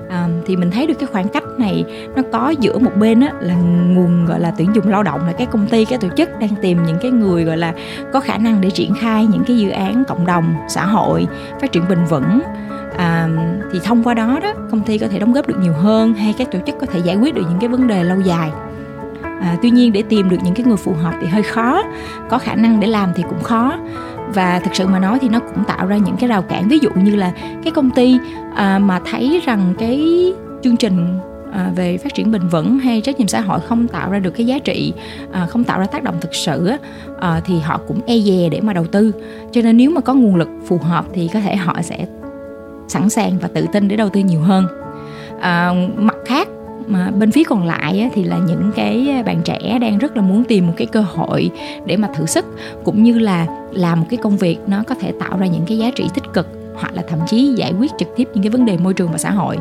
À, 0.09 0.29
thì 0.47 0.56
mình 0.56 0.71
thấy 0.71 0.87
được 0.87 0.99
cái 0.99 1.06
khoảng 1.12 1.29
cách 1.29 1.44
này 1.58 1.84
nó 2.16 2.22
có 2.32 2.50
giữa 2.50 2.78
một 2.78 2.90
bên 2.99 3.20
á, 3.20 3.32
là 3.40 3.55
nguồn 3.55 4.26
gọi 4.26 4.40
là 4.40 4.52
tuyển 4.58 4.75
dụng 4.75 4.88
lao 4.88 5.02
động 5.02 5.26
là 5.26 5.32
cái 5.32 5.46
công 5.46 5.66
ty 5.66 5.84
cái 5.84 5.99
tổ 5.99 6.08
chức 6.16 6.38
đang 6.40 6.50
tìm 6.62 6.78
những 6.87 6.99
cái 7.02 7.10
người 7.10 7.44
gọi 7.44 7.56
là 7.56 7.72
có 8.12 8.20
khả 8.20 8.38
năng 8.38 8.60
để 8.60 8.70
triển 8.70 8.94
khai 8.94 9.26
những 9.26 9.44
cái 9.44 9.58
dự 9.58 9.70
án 9.70 10.05
cộng 10.08 10.26
đồng 10.26 10.55
xã 10.69 10.87
hội 10.87 11.26
phát 11.60 11.72
triển 11.72 11.82
bền 11.88 11.99
vững. 12.05 12.40
À, 12.96 13.28
thì 13.72 13.78
thông 13.84 14.05
qua 14.05 14.14
đó 14.14 14.38
đó 14.43 14.52
công 14.70 14.81
ty 14.81 14.99
có 14.99 15.08
thể 15.08 15.19
đóng 15.19 15.32
góp 15.32 15.49
được 15.49 15.58
nhiều 15.60 15.72
hơn 15.72 16.14
hay 16.14 16.34
các 16.38 16.52
tổ 16.52 16.58
chức 16.66 16.75
có 16.81 16.87
thể 16.87 17.00
giải 17.05 17.16
quyết 17.16 17.34
được 17.34 17.43
những 17.50 17.58
cái 17.61 17.69
vấn 17.69 17.87
đề 17.87 18.04
lâu 18.04 18.20
dài. 18.20 18.50
À, 19.22 19.56
tuy 19.62 19.70
nhiên 19.70 19.93
để 19.93 20.02
tìm 20.02 20.28
được 20.28 20.37
những 20.44 20.54
cái 20.54 20.66
người 20.66 20.76
phù 20.76 20.93
hợp 20.93 21.14
thì 21.20 21.26
hơi 21.26 21.43
khó 21.43 21.82
có 22.28 22.38
khả 22.38 22.54
năng 22.54 22.81
để 22.81 22.88
làm 22.88 23.11
thì 23.14 23.22
cũng 23.22 23.43
khó. 23.43 23.76
Và 24.34 24.61
thực 24.64 24.75
sự 24.75 24.87
mà 24.87 24.99
nói 24.99 25.19
thì 25.20 25.28
nó 25.28 25.38
cũng 25.38 25.64
tạo 25.64 25.87
ra 25.87 25.96
những 25.96 26.16
cái 26.16 26.28
rào 26.28 26.43
cản. 26.43 26.69
Ví 26.69 26.78
dụ 26.78 26.90
như 26.94 27.16
là 27.16 27.32
cái 27.64 27.72
công 27.72 27.90
ty 27.90 28.19
à, 28.54 28.78
mà 28.78 29.00
thấy 29.11 29.40
rằng 29.44 29.75
cái 29.78 30.32
chương 30.62 30.76
trình 30.76 31.19
à, 31.53 31.73
về 31.77 31.99
phát 31.99 32.15
triển 32.15 32.31
bền 32.31 32.49
vững 32.49 32.79
hay 32.79 33.00
trách 33.00 33.19
nhiệm 33.19 33.29
xã 33.29 33.41
hội 33.41 33.61
không 33.61 33.89
tạo 33.89 34.11
ra 34.11 34.19
được 34.19 34.31
cái 34.31 34.47
giá 34.47 34.59
trị 34.59 34.93
à, 35.33 35.47
không 35.47 35.65
tạo 35.65 35.79
ra 35.79 35.87
tác 35.87 36.03
động 36.03 36.15
thực 36.21 36.35
sự 36.35 36.71
à, 37.21 37.41
thì 37.45 37.59
họ 37.59 37.81
cũng 37.89 38.00
e 38.06 38.19
dè 38.19 38.49
để 38.49 38.61
mà 38.61 38.73
đầu 38.73 38.87
tư. 38.87 39.12
Cho 39.53 39.62
nên 39.62 39.77
nếu 39.77 39.91
mà 39.91 40.00
có 40.00 40.15
nguồn 40.15 40.37
lực 40.37 40.49
phù 40.67 40.79
hợp 40.79 41.05
thì 41.12 41.29
có 41.33 41.41
thể 41.41 41.56
họ 41.56 41.83
sẽ 41.83 42.06
sẵn 42.89 43.11
sàng 43.11 43.39
và 43.39 43.49
tự 43.49 43.67
tin 43.73 43.89
để 43.89 43.97
đầu 43.97 44.09
tư 44.09 44.21
nhiều 44.21 44.41
hơn. 44.41 44.67
À, 45.41 45.73
mặt 45.97 46.17
khác 46.27 46.49
mà 46.87 47.11
bên 47.11 47.31
phía 47.31 47.45
còn 47.45 47.67
lại 47.67 48.00
á, 48.00 48.09
thì 48.15 48.25
là 48.25 48.39
những 48.39 48.71
cái 48.77 49.23
bạn 49.27 49.43
trẻ 49.45 49.79
đang 49.81 49.99
rất 49.99 50.17
là 50.17 50.23
muốn 50.23 50.45
tìm 50.45 50.67
một 50.67 50.73
cái 50.77 50.87
cơ 50.87 51.00
hội 51.00 51.50
để 51.87 51.97
mà 51.97 52.09
thử 52.17 52.27
sức 52.27 52.45
cũng 52.85 53.03
như 53.03 53.19
là 53.19 53.47
làm 53.73 54.00
một 54.00 54.06
cái 54.11 54.19
công 54.23 54.37
việc 54.37 54.59
nó 54.67 54.83
có 54.87 54.95
thể 54.95 55.12
tạo 55.21 55.39
ra 55.39 55.47
những 55.47 55.65
cái 55.67 55.79
giá 55.79 55.91
trị 55.97 56.05
tích 56.15 56.25
cực 56.33 56.57
hoặc 56.80 56.94
là 56.94 57.02
thậm 57.08 57.19
chí 57.26 57.52
giải 57.56 57.72
quyết 57.78 57.90
trực 57.98 58.08
tiếp 58.16 58.28
những 58.34 58.42
cái 58.42 58.50
vấn 58.50 58.66
đề 58.66 58.76
môi 58.76 58.94
trường 58.94 59.12
và 59.12 59.19
xã 59.19 59.30
hội 59.30 59.56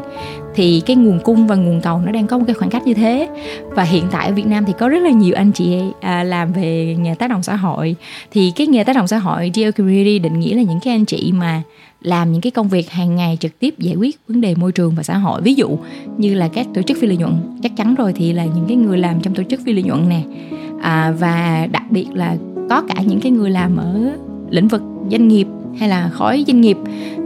thì 0.56 0.82
cái 0.86 0.96
nguồn 0.96 1.20
cung 1.20 1.48
và 1.48 1.56
nguồn 1.56 1.82
cầu 1.82 2.02
nó 2.06 2.12
đang 2.12 2.28
có 2.28 2.38
một 2.38 2.44
cái 2.48 2.54
khoảng 2.54 2.72
cách 2.72 2.88
như 2.88 2.94
thế. 2.94 3.30
Và 3.70 3.84
hiện 3.84 4.04
tại 4.12 4.28
ở 4.28 4.34
Việt 4.34 4.48
Nam 4.48 4.66
thì 4.66 4.74
có 4.80 4.90
rất 4.90 5.00
là 5.00 5.10
nhiều 5.10 5.36
anh 5.36 5.52
chị 5.52 5.80
à, 6.02 6.24
làm 6.24 6.54
về 6.54 6.96
nghề 7.00 7.16
tác 7.16 7.30
động 7.30 7.44
xã 7.44 7.56
hội. 7.56 7.96
Thì 8.32 8.52
cái 8.56 8.68
nghề 8.68 8.84
tác 8.84 8.96
động 8.96 9.08
xã 9.08 9.18
hội 9.18 9.52
Geo 9.54 9.72
Community 9.72 10.20
định 10.20 10.40
nghĩa 10.40 10.56
là 10.56 10.62
những 10.62 10.80
cái 10.80 10.94
anh 10.94 11.06
chị 11.06 11.32
mà 11.32 11.62
làm 12.02 12.32
những 12.32 12.42
cái 12.42 12.52
công 12.52 12.68
việc 12.68 12.90
hàng 12.90 13.16
ngày 13.16 13.38
trực 13.40 13.60
tiếp 13.60 13.74
giải 13.80 13.96
quyết 13.96 14.20
vấn 14.28 14.42
đề 14.42 14.56
môi 14.56 14.72
trường 14.72 14.94
và 14.96 15.04
xã 15.04 15.18
hội. 15.18 15.42
Ví 15.42 15.54
dụ 15.54 15.78
như 16.18 16.34
là 16.34 16.48
các 16.48 16.68
tổ 16.74 16.82
chức 16.82 16.98
phi 17.02 17.08
lợi 17.08 17.18
nhuận 17.18 17.34
chắc 17.64 17.72
chắn 17.78 17.96
rồi 17.96 18.14
thì 18.14 18.34
là 18.34 18.46
những 18.46 18.66
cái 18.68 18.78
người 18.78 18.98
làm 18.98 19.20
trong 19.22 19.36
tổ 19.36 19.44
chức 19.44 19.60
phi 19.66 19.74
lợi 19.74 19.84
nhuận 19.84 20.10
nè. 20.10 20.22
À, 20.82 21.14
và 21.20 21.68
đặc 21.72 21.84
biệt 21.90 22.08
là 22.14 22.36
có 22.70 22.82
cả 22.82 23.02
những 23.06 23.20
cái 23.20 23.32
người 23.32 23.50
làm 23.50 23.78
ở 23.78 24.18
lĩnh 24.50 24.68
vực 24.68 24.82
doanh 25.12 25.28
nghiệp 25.28 25.48
hay 25.80 25.90
là 25.90 26.10
khối 26.10 26.44
doanh 26.48 26.62
nghiệp, 26.62 26.78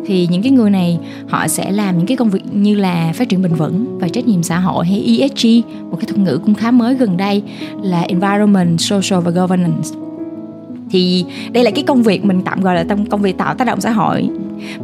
thì 0.06 0.28
những 0.32 0.42
cái 0.42 0.52
người 0.52 0.70
này 0.70 1.00
họ 1.30 1.48
sẽ 1.48 1.72
làm 1.72 1.98
những 1.98 2.08
cái 2.08 2.18
công 2.18 2.30
việc 2.30 2.44
như 2.54 2.76
là 2.76 3.14
phát 3.16 3.30
triển 3.30 3.42
bền 3.42 3.54
vững 3.54 4.00
và 4.00 4.08
trách 4.08 4.28
nhiệm 4.28 4.44
xã 4.44 4.60
hội 4.60 4.86
hay 4.86 5.20
ESG 5.20 5.48
một 5.92 5.98
cái 6.00 6.06
thuật 6.08 6.20
ngữ 6.20 6.40
cũng 6.46 6.56
khá 6.56 6.72
mới 6.72 6.96
gần 6.96 7.18
đây 7.18 7.44
là 7.82 8.02
environment, 8.02 8.80
social 8.80 9.24
và 9.24 9.32
governance 9.32 9.90
thì 10.92 11.26
đây 11.52 11.64
là 11.64 11.72
cái 11.72 11.84
công 11.84 12.04
việc 12.04 12.26
mình 12.26 12.42
tạm 12.46 12.62
gọi 12.62 12.76
là 12.76 12.86
công 13.10 13.22
việc 13.22 13.38
tạo 13.38 13.56
tác 13.56 13.68
động 13.68 13.82
xã 13.82 13.92
hội. 13.92 14.30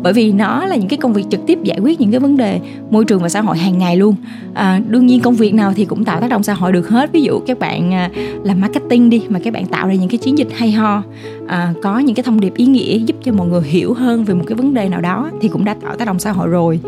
Bởi 0.03 0.13
vì 0.13 0.31
nó 0.31 0.65
là 0.65 0.75
những 0.75 0.87
cái 0.87 0.97
công 0.97 1.13
việc 1.13 1.25
trực 1.29 1.45
tiếp 1.47 1.59
giải 1.63 1.79
quyết 1.79 2.01
những 2.01 2.11
cái 2.11 2.19
vấn 2.19 2.37
đề 2.37 2.59
môi 2.89 3.05
trường 3.05 3.21
và 3.21 3.29
xã 3.29 3.41
hội 3.41 3.57
hàng 3.57 3.77
ngày 3.77 3.97
luôn. 3.97 4.15
À, 4.53 4.81
đương 4.87 5.05
nhiên 5.07 5.19
công 5.19 5.35
việc 5.35 5.53
nào 5.53 5.73
thì 5.75 5.85
cũng 5.85 6.05
tạo 6.05 6.21
tác 6.21 6.29
động 6.29 6.43
xã 6.43 6.53
hội 6.53 6.71
được 6.71 6.89
hết. 6.89 7.11
Ví 7.11 7.21
dụ 7.21 7.39
các 7.39 7.59
bạn 7.59 7.93
à, 7.93 8.09
làm 8.43 8.61
marketing 8.61 9.09
đi 9.09 9.21
mà 9.29 9.39
các 9.39 9.53
bạn 9.53 9.65
tạo 9.65 9.87
ra 9.87 9.93
những 9.93 10.09
cái 10.09 10.17
chiến 10.17 10.37
dịch 10.37 10.47
hay 10.53 10.71
ho 10.71 11.03
à, 11.47 11.73
có 11.81 11.99
những 11.99 12.15
cái 12.15 12.23
thông 12.23 12.39
điệp 12.39 12.53
ý 12.55 12.65
nghĩa 12.65 12.97
giúp 12.97 13.15
cho 13.23 13.31
mọi 13.33 13.47
người 13.47 13.61
hiểu 13.61 13.93
hơn 13.93 14.23
về 14.23 14.33
một 14.33 14.43
cái 14.47 14.55
vấn 14.55 14.73
đề 14.73 14.89
nào 14.89 15.01
đó 15.01 15.29
thì 15.41 15.47
cũng 15.47 15.65
đã 15.65 15.75
tạo 15.81 15.95
tác 15.95 16.05
động 16.05 16.19
xã 16.19 16.31
hội 16.31 16.47
rồi 16.47 16.79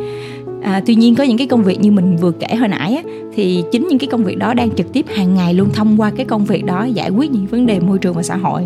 à, 0.61 0.81
tuy 0.85 0.95
nhiên 0.95 1.15
có 1.15 1.23
những 1.23 1.37
cái 1.37 1.47
công 1.47 1.63
việc 1.63 1.79
như 1.79 1.91
mình 1.91 2.15
vừa 2.15 2.31
kể 2.31 2.55
hồi 2.55 2.67
nãy 2.67 2.95
á, 2.95 3.03
thì 3.35 3.63
chính 3.71 3.87
những 3.87 3.99
cái 3.99 4.07
công 4.07 4.23
việc 4.23 4.37
đó 4.37 4.53
đang 4.53 4.71
trực 4.71 4.93
tiếp 4.93 5.05
hàng 5.09 5.35
ngày 5.35 5.53
luôn 5.53 5.69
thông 5.73 6.01
qua 6.01 6.11
cái 6.15 6.25
công 6.25 6.45
việc 6.45 6.65
đó 6.65 6.83
giải 6.83 7.09
quyết 7.09 7.31
những 7.31 7.45
vấn 7.45 7.65
đề 7.65 7.79
môi 7.79 7.97
trường 7.97 8.13
và 8.13 8.23
xã 8.23 8.35
hội. 8.35 8.63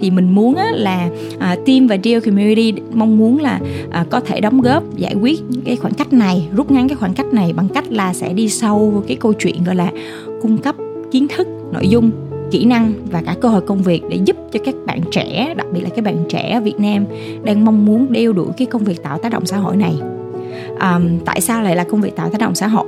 Thì 0.00 0.10
mình 0.10 0.34
muốn 0.34 0.54
á, 0.54 0.70
là 0.74 1.08
à, 1.38 1.56
team 1.66 1.86
và 1.86 1.96
deal 2.04 2.20
community 2.20 2.72
mong 2.92 3.18
muốn 3.18 3.40
là 3.40 3.60
à, 3.90 4.04
có 4.10 4.20
thể 4.20 4.40
đóng 4.40 4.60
góp 4.60 4.96
giải 4.96 5.14
quyết 5.14 5.40
cái 5.64 5.76
khoảng 5.76 5.94
cách 5.94 6.12
này 6.12 6.48
rút 6.56 6.70
ngắn 6.70 6.88
cái 6.88 6.96
khoảng 6.96 7.14
cách 7.14 7.26
này 7.32 7.52
bằng 7.52 7.68
cách 7.68 7.92
là 7.92 8.14
sẽ 8.14 8.32
đi 8.32 8.48
sâu 8.48 8.90
vào 8.90 9.04
cái 9.06 9.16
câu 9.16 9.32
chuyện 9.32 9.64
gọi 9.64 9.74
là 9.74 9.90
cung 10.42 10.58
cấp 10.58 10.74
kiến 11.10 11.26
thức 11.28 11.48
nội 11.72 11.88
dung 11.88 12.10
kỹ 12.50 12.64
năng 12.64 12.92
và 13.10 13.22
cả 13.26 13.36
cơ 13.40 13.48
hội 13.48 13.60
công 13.60 13.82
việc 13.82 14.02
để 14.10 14.18
giúp 14.24 14.36
cho 14.52 14.60
các 14.64 14.74
bạn 14.86 15.00
trẻ 15.10 15.54
đặc 15.56 15.66
biệt 15.72 15.80
là 15.80 15.88
các 15.96 16.04
bạn 16.04 16.16
trẻ 16.28 16.52
ở 16.54 16.60
Việt 16.60 16.80
Nam 16.80 17.04
đang 17.44 17.64
mong 17.64 17.86
muốn 17.86 18.12
đeo 18.12 18.32
đuổi 18.32 18.48
cái 18.56 18.66
công 18.66 18.84
việc 18.84 19.02
tạo 19.02 19.18
tác 19.18 19.32
động 19.32 19.46
xã 19.46 19.56
hội 19.56 19.76
này 19.76 19.94
um, 20.80 21.18
tại 21.24 21.40
sao 21.40 21.62
lại 21.62 21.76
là 21.76 21.84
công 21.84 22.00
việc 22.00 22.16
tạo 22.16 22.30
tác 22.30 22.40
động 22.40 22.54
xã 22.54 22.66
hội? 22.66 22.86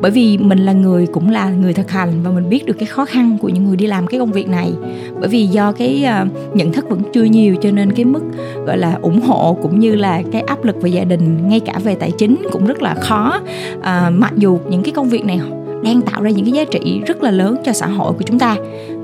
Bởi 0.00 0.10
vì 0.10 0.38
mình 0.38 0.58
là 0.58 0.72
người 0.72 1.06
cũng 1.06 1.30
là 1.30 1.50
người 1.50 1.72
thực 1.72 1.90
hành 1.90 2.22
và 2.22 2.30
mình 2.30 2.48
biết 2.48 2.66
được 2.66 2.74
cái 2.78 2.86
khó 2.86 3.04
khăn 3.04 3.38
của 3.40 3.48
những 3.48 3.64
người 3.64 3.76
đi 3.76 3.86
làm 3.86 4.06
cái 4.06 4.20
công 4.20 4.32
việc 4.32 4.48
này. 4.48 4.72
Bởi 5.20 5.28
vì 5.28 5.46
do 5.46 5.72
cái 5.72 6.06
uh, 6.22 6.56
nhận 6.56 6.72
thức 6.72 6.88
vẫn 6.88 7.02
chưa 7.12 7.24
nhiều 7.24 7.56
cho 7.62 7.70
nên 7.70 7.92
cái 7.92 8.04
mức 8.04 8.22
gọi 8.66 8.78
là 8.78 8.98
ủng 9.02 9.20
hộ 9.20 9.58
cũng 9.62 9.80
như 9.80 9.94
là 9.94 10.22
cái 10.32 10.42
áp 10.42 10.64
lực 10.64 10.82
về 10.82 10.90
gia 10.90 11.04
đình 11.04 11.48
ngay 11.48 11.60
cả 11.60 11.78
về 11.84 11.94
tài 11.94 12.10
chính 12.10 12.36
cũng 12.52 12.66
rất 12.66 12.82
là 12.82 12.94
khó. 12.94 13.40
Uh, 13.78 13.84
mặc 14.12 14.32
dù 14.36 14.58
những 14.70 14.82
cái 14.82 14.92
công 14.92 15.08
việc 15.08 15.24
này 15.24 15.40
đang 15.82 16.02
tạo 16.02 16.22
ra 16.22 16.30
những 16.30 16.44
cái 16.44 16.52
giá 16.52 16.64
trị 16.64 17.00
rất 17.06 17.22
là 17.22 17.30
lớn 17.30 17.56
cho 17.64 17.72
xã 17.72 17.86
hội 17.86 18.12
của 18.12 18.22
chúng 18.22 18.38
ta. 18.38 18.56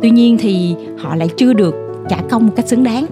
Tuy 0.02 0.10
nhiên 0.10 0.36
thì 0.38 0.74
họ 0.98 1.16
lại 1.16 1.28
chưa 1.36 1.52
được 1.52 1.74
trả 2.12 2.22
công 2.30 2.46
một 2.46 2.52
cách 2.56 2.68
xứng 2.68 2.84
đáng. 2.84 3.06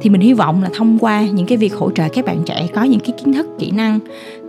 Thì 0.00 0.10
mình 0.10 0.20
hy 0.20 0.32
vọng 0.32 0.62
là 0.62 0.70
thông 0.74 0.98
qua 0.98 1.22
những 1.22 1.46
cái 1.46 1.58
việc 1.58 1.74
hỗ 1.74 1.90
trợ 1.90 2.08
các 2.08 2.24
bạn 2.24 2.42
trẻ 2.46 2.66
có 2.74 2.82
những 2.82 3.00
cái 3.00 3.12
kiến 3.18 3.34
thức 3.34 3.46
kỹ 3.58 3.70
năng 3.70 3.98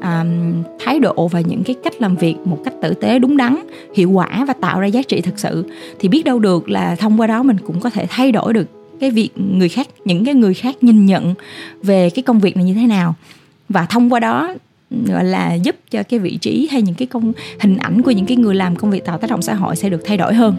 um, 0.02 0.64
thái 0.80 1.00
độ 1.00 1.28
và 1.28 1.40
những 1.40 1.64
cái 1.64 1.76
cách 1.84 1.94
làm 2.02 2.16
việc 2.16 2.36
một 2.46 2.58
cách 2.66 2.74
tử 2.82 2.94
tế 2.94 3.20
đúng 3.20 3.38
đắn 3.38 3.56
hiệu 3.96 4.12
quả 4.12 4.46
và 4.48 4.54
tạo 4.54 4.80
ra 4.80 4.88
giá 4.88 5.02
trị 5.02 5.22
thực 5.22 5.40
sự 5.40 5.66
thì 6.00 6.08
biết 6.08 6.26
đâu 6.26 6.40
được 6.40 6.70
là 6.70 6.96
thông 6.96 7.22
qua 7.22 7.28
đó 7.28 7.44
mình 7.44 7.58
cũng 7.58 7.80
có 7.80 7.90
thể 7.90 8.06
thay 8.10 8.32
đổi 8.32 8.54
được 8.54 8.68
cái 9.00 9.12
việc 9.12 9.30
người 9.36 9.70
khác 9.70 9.88
những 10.06 10.26
cái 10.26 10.34
người 10.34 10.54
khác 10.54 10.76
nhìn 10.82 11.06
nhận 11.06 11.34
về 11.84 12.10
cái 12.10 12.24
công 12.24 12.40
việc 12.40 12.56
này 12.56 12.66
như 12.66 12.74
thế 12.74 12.88
nào. 12.88 13.16
Và 13.70 13.86
thông 13.86 14.14
qua 14.14 14.20
đó 14.20 14.54
gọi 15.08 15.24
là 15.24 15.54
giúp 15.54 15.76
cho 15.92 16.04
cái 16.04 16.20
vị 16.20 16.38
trí 16.38 16.68
hay 16.72 16.82
những 16.82 16.96
cái 16.96 17.06
công 17.06 17.34
hình 17.60 17.78
ảnh 17.78 18.02
của 18.02 18.12
những 18.12 18.26
cái 18.26 18.38
người 18.38 18.56
làm 18.56 18.76
công 18.76 18.92
việc 18.92 19.06
tạo 19.06 19.18
tác 19.18 19.30
động 19.30 19.42
xã 19.42 19.54
hội 19.54 19.76
sẽ 19.76 19.90
được 19.90 20.02
thay 20.06 20.18
đổi 20.18 20.34
hơn 20.34 20.56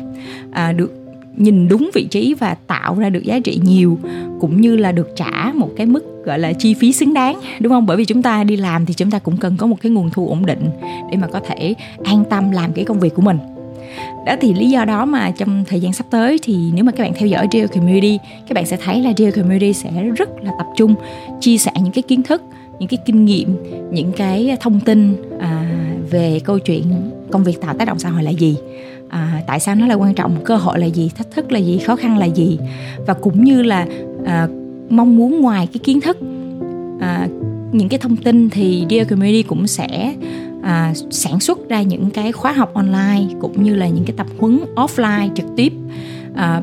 à, 0.53 0.73
được 0.73 1.06
nhìn 1.37 1.69
đúng 1.69 1.91
vị 1.95 2.05
trí 2.05 2.35
và 2.35 2.57
tạo 2.67 2.95
ra 2.95 3.11
được 3.11 3.23
giá 3.23 3.39
trị 3.39 3.61
nhiều 3.63 3.99
cũng 4.41 4.61
như 4.61 4.77
là 4.77 4.93
được 4.93 5.09
trả 5.17 5.53
một 5.55 5.71
cái 5.77 5.87
mức 5.87 6.05
gọi 6.25 6.39
là 6.39 6.53
chi 6.53 6.75
phí 6.75 6.93
xứng 6.93 7.15
đáng 7.15 7.41
đúng 7.61 7.73
không? 7.73 7.87
Bởi 7.87 7.97
vì 7.97 8.05
chúng 8.05 8.23
ta 8.23 8.45
đi 8.45 8.57
làm 8.57 8.87
thì 8.87 8.95
chúng 8.95 9.11
ta 9.11 9.19
cũng 9.19 9.37
cần 9.37 9.57
có 9.57 9.67
một 9.67 9.77
cái 9.83 9.93
nguồn 9.93 10.11
thu 10.11 10.29
ổn 10.29 10.47
định 10.47 10.71
để 11.11 11.17
mà 11.17 11.27
có 11.27 11.41
thể 11.41 11.75
an 12.05 12.25
tâm 12.31 12.51
làm 12.51 12.73
cái 12.73 12.85
công 12.85 13.01
việc 13.01 13.15
của 13.15 13.23
mình. 13.23 13.39
Đó 14.27 14.37
thì 14.41 14.55
lý 14.55 14.71
do 14.71 14.85
đó 14.85 15.05
mà 15.05 15.31
trong 15.31 15.65
thời 15.69 15.81
gian 15.81 15.93
sắp 15.93 16.07
tới 16.11 16.39
thì 16.43 16.57
nếu 16.75 16.85
mà 16.85 16.93
các 16.93 17.05
bạn 17.05 17.13
theo 17.15 17.29
dõi 17.29 17.47
Deal 17.53 17.67
Community 17.67 18.19
các 18.49 18.55
bạn 18.55 18.67
sẽ 18.67 18.77
thấy 18.85 19.03
là 19.03 19.13
Deal 19.17 19.31
Community 19.31 19.73
sẽ 19.73 19.91
rất 20.17 20.29
là 20.43 20.53
tập 20.59 20.67
trung 20.77 20.95
chia 21.41 21.59
sẻ 21.59 21.73
những 21.83 21.93
cái 21.93 22.03
kiến 22.03 22.23
thức 22.23 22.43
những 22.79 22.89
cái 22.89 22.99
kinh 23.07 23.25
nghiệm 23.25 23.57
những 23.93 24.13
cái 24.13 24.57
thông 24.61 24.81
tin 24.81 25.17
à, 25.41 25.71
về 26.11 26.41
câu 26.45 26.59
chuyện 26.59 26.83
công 27.31 27.45
việc 27.45 27.61
tạo 27.61 27.75
tác 27.75 27.85
động 27.85 27.99
xã 27.99 28.11
hội 28.11 28.23
là 28.23 28.31
gì 28.31 28.57
à, 29.09 29.43
tại 29.47 29.61
sao 29.61 29.75
nó 29.75 29.87
là 29.87 29.95
quan 29.95 30.15
trọng? 30.15 30.45
Cơ 30.45 30.57
hội 30.57 30.79
là 30.79 30.87
gì? 30.87 31.11
Thách 31.17 31.31
thức 31.31 31.53
là 31.53 31.59
gì? 31.59 31.79
Khó 31.79 31.97
khăn 31.97 32.19
là 32.19 32.27
gì? 32.27 32.59
Và 33.07 33.15
cũng 33.15 33.45
như 33.45 33.63
là 33.63 33.87
à, 34.25 34.49
mong 34.91 35.17
muốn 35.17 35.41
ngoài 35.41 35.69
cái 35.73 35.79
kiến 35.79 36.01
thức 36.01 36.19
à, 37.01 37.29
những 37.73 37.89
cái 37.89 37.99
thông 37.99 38.17
tin 38.17 38.51
thì 38.51 38.87
Dear 38.91 39.09
Community 39.09 39.43
cũng 39.43 39.67
sẽ 39.67 40.15
à, 40.63 40.95
sản 41.11 41.41
xuất 41.41 41.69
ra 41.69 41.83
những 41.83 42.11
cái 42.11 42.33
khóa 42.33 42.53
học 42.53 42.75
online 42.75 43.25
cũng 43.41 43.63
như 43.63 43.75
là 43.75 43.89
những 43.89 44.05
cái 44.05 44.15
tập 44.17 44.27
huấn 44.39 44.61
offline 44.77 45.35
trực 45.35 45.47
tiếp 45.57 45.73
à, 46.35 46.63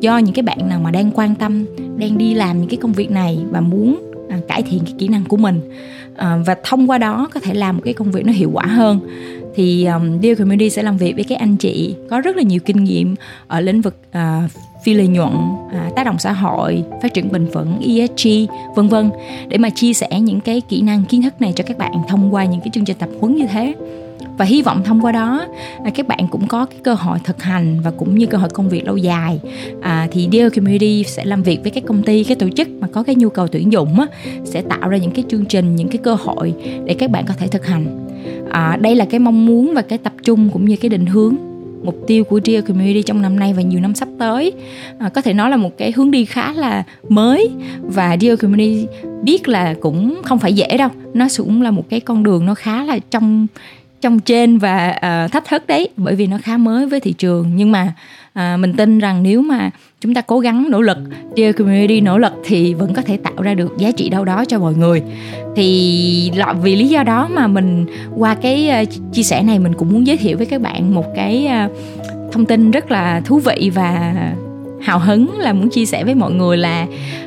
do 0.00 0.18
những 0.18 0.34
cái 0.34 0.42
bạn 0.42 0.68
nào 0.68 0.80
mà 0.80 0.90
đang 0.90 1.10
quan 1.10 1.34
tâm 1.34 1.64
đang 1.96 2.18
đi 2.18 2.34
làm 2.34 2.58
những 2.58 2.68
cái 2.68 2.76
công 2.76 2.92
việc 2.92 3.10
này 3.10 3.38
và 3.50 3.60
muốn 3.60 4.12
à, 4.28 4.38
cải 4.48 4.62
thiện 4.62 4.80
cái 4.84 4.94
kỹ 4.98 5.08
năng 5.08 5.24
của 5.24 5.36
mình. 5.36 5.60
À, 6.16 6.36
và 6.46 6.56
thông 6.64 6.90
qua 6.90 6.98
đó 6.98 7.28
có 7.34 7.40
thể 7.40 7.54
làm 7.54 7.76
một 7.76 7.82
cái 7.84 7.94
công 7.94 8.10
việc 8.10 8.26
nó 8.26 8.32
hiệu 8.32 8.50
quả 8.52 8.66
hơn 8.66 9.00
thì 9.56 9.84
um, 9.84 10.20
Deal 10.22 10.34
Community 10.34 10.70
sẽ 10.70 10.82
làm 10.82 10.96
việc 10.96 11.14
với 11.14 11.24
các 11.24 11.38
anh 11.38 11.56
chị 11.56 11.94
có 12.10 12.20
rất 12.20 12.36
là 12.36 12.42
nhiều 12.42 12.60
kinh 12.60 12.84
nghiệm 12.84 13.14
ở 13.46 13.60
lĩnh 13.60 13.80
vực 13.80 13.96
uh, 14.08 14.50
phi 14.84 14.94
lợi 14.94 15.06
nhuận, 15.06 15.32
uh, 15.66 15.96
tác 15.96 16.06
động 16.06 16.18
xã 16.18 16.32
hội, 16.32 16.84
phát 17.02 17.14
triển 17.14 17.32
bền 17.32 17.46
vững, 17.46 17.80
ESG, 17.80 18.28
vân 18.74 18.88
vân 18.88 19.10
để 19.48 19.58
mà 19.58 19.70
chia 19.70 19.92
sẻ 19.92 20.20
những 20.20 20.40
cái 20.40 20.62
kỹ 20.68 20.82
năng 20.82 21.04
kiến 21.04 21.22
thức 21.22 21.40
này 21.40 21.52
cho 21.56 21.64
các 21.66 21.78
bạn 21.78 21.92
thông 22.08 22.34
qua 22.34 22.44
những 22.44 22.60
cái 22.60 22.70
chương 22.72 22.84
trình 22.84 22.96
tập 22.98 23.08
huấn 23.20 23.36
như 23.36 23.46
thế. 23.46 23.74
Và 24.38 24.44
hy 24.44 24.62
vọng 24.62 24.82
thông 24.84 25.00
qua 25.04 25.12
đó 25.12 25.46
à, 25.84 25.90
các 25.94 26.08
bạn 26.08 26.28
cũng 26.30 26.48
có 26.48 26.66
cái 26.66 26.78
cơ 26.82 26.94
hội 26.94 27.18
thực 27.24 27.42
hành 27.42 27.80
và 27.80 27.90
cũng 27.90 28.18
như 28.18 28.26
cơ 28.26 28.38
hội 28.38 28.48
công 28.48 28.68
việc 28.68 28.84
lâu 28.84 28.96
dài. 28.96 29.40
À, 29.82 30.08
thì 30.12 30.28
Deal 30.32 30.48
Community 30.48 31.04
sẽ 31.04 31.24
làm 31.24 31.42
việc 31.42 31.62
với 31.62 31.70
các 31.70 31.84
công 31.86 32.02
ty 32.02 32.24
các 32.24 32.38
tổ 32.38 32.48
chức 32.56 32.68
mà 32.68 32.88
có 32.92 33.02
cái 33.02 33.14
nhu 33.14 33.28
cầu 33.28 33.48
tuyển 33.48 33.72
dụng 33.72 34.00
á, 34.00 34.06
sẽ 34.44 34.62
tạo 34.62 34.88
ra 34.88 34.96
những 34.96 35.10
cái 35.10 35.24
chương 35.28 35.44
trình 35.44 35.76
những 35.76 35.88
cái 35.88 35.98
cơ 35.98 36.14
hội 36.14 36.54
để 36.84 36.94
các 36.94 37.10
bạn 37.10 37.24
có 37.28 37.34
thể 37.38 37.46
thực 37.46 37.66
hành 37.66 38.05
à, 38.50 38.78
đây 38.80 38.94
là 38.94 39.04
cái 39.04 39.20
mong 39.20 39.46
muốn 39.46 39.74
và 39.74 39.82
cái 39.82 39.98
tập 39.98 40.12
trung 40.22 40.50
cũng 40.52 40.64
như 40.64 40.76
cái 40.76 40.88
định 40.88 41.06
hướng 41.06 41.36
mục 41.82 42.04
tiêu 42.06 42.24
của 42.24 42.40
Dear 42.44 42.64
Community 42.64 43.02
trong 43.02 43.22
năm 43.22 43.38
nay 43.38 43.52
và 43.56 43.62
nhiều 43.62 43.80
năm 43.80 43.94
sắp 43.94 44.08
tới. 44.18 44.52
À, 44.98 45.08
có 45.08 45.20
thể 45.20 45.32
nói 45.32 45.50
là 45.50 45.56
một 45.56 45.78
cái 45.78 45.92
hướng 45.92 46.10
đi 46.10 46.24
khá 46.24 46.52
là 46.52 46.84
mới 47.08 47.50
và 47.82 48.16
Dear 48.20 48.40
Community 48.40 48.86
biết 49.22 49.48
là 49.48 49.74
cũng 49.80 50.20
không 50.24 50.38
phải 50.38 50.52
dễ 50.52 50.76
đâu. 50.76 50.88
Nó 51.14 51.26
cũng 51.36 51.62
là 51.62 51.70
một 51.70 51.88
cái 51.88 52.00
con 52.00 52.22
đường 52.22 52.46
nó 52.46 52.54
khá 52.54 52.84
là 52.84 52.98
trong 53.10 53.46
trong 54.06 54.20
trên 54.20 54.58
và 54.58 54.88
uh, 54.96 55.32
thách 55.32 55.48
thức 55.48 55.66
đấy 55.66 55.88
bởi 55.96 56.14
vì 56.14 56.26
nó 56.26 56.38
khá 56.42 56.56
mới 56.56 56.86
với 56.86 57.00
thị 57.00 57.12
trường. 57.12 57.50
Nhưng 57.54 57.72
mà 57.72 57.92
uh, 58.38 58.60
mình 58.60 58.72
tin 58.76 58.98
rằng 58.98 59.22
nếu 59.22 59.42
mà 59.42 59.70
chúng 60.00 60.14
ta 60.14 60.20
cố 60.20 60.38
gắng 60.38 60.66
nỗ 60.70 60.80
lực 60.80 60.98
Dear 61.36 61.56
Community 61.56 62.00
nỗ 62.00 62.18
lực 62.18 62.32
thì 62.44 62.74
vẫn 62.74 62.94
có 62.94 63.02
thể 63.02 63.16
tạo 63.16 63.42
ra 63.42 63.54
được 63.54 63.78
giá 63.78 63.90
trị 63.90 64.08
đâu 64.08 64.24
đó 64.24 64.44
cho 64.44 64.58
mọi 64.58 64.74
người. 64.74 65.02
Thì 65.56 66.30
vì 66.62 66.76
lý 66.76 66.88
do 66.88 67.02
đó 67.02 67.28
mà 67.32 67.46
mình 67.46 67.86
qua 68.16 68.34
cái 68.34 68.70
uh, 68.82 68.88
chia 69.12 69.22
sẻ 69.22 69.42
này 69.42 69.58
mình 69.58 69.74
cũng 69.74 69.92
muốn 69.92 70.06
giới 70.06 70.16
thiệu 70.16 70.36
với 70.36 70.46
các 70.46 70.60
bạn 70.60 70.94
một 70.94 71.06
cái 71.16 71.48
uh, 71.66 71.72
thông 72.32 72.46
tin 72.46 72.70
rất 72.70 72.90
là 72.90 73.20
thú 73.24 73.38
vị 73.38 73.70
và 73.74 74.14
hào 74.86 74.98
hứng 74.98 75.38
là 75.38 75.52
muốn 75.52 75.68
chia 75.68 75.86
sẻ 75.86 76.04
với 76.04 76.14
mọi 76.14 76.32
người 76.32 76.56
là 76.56 76.86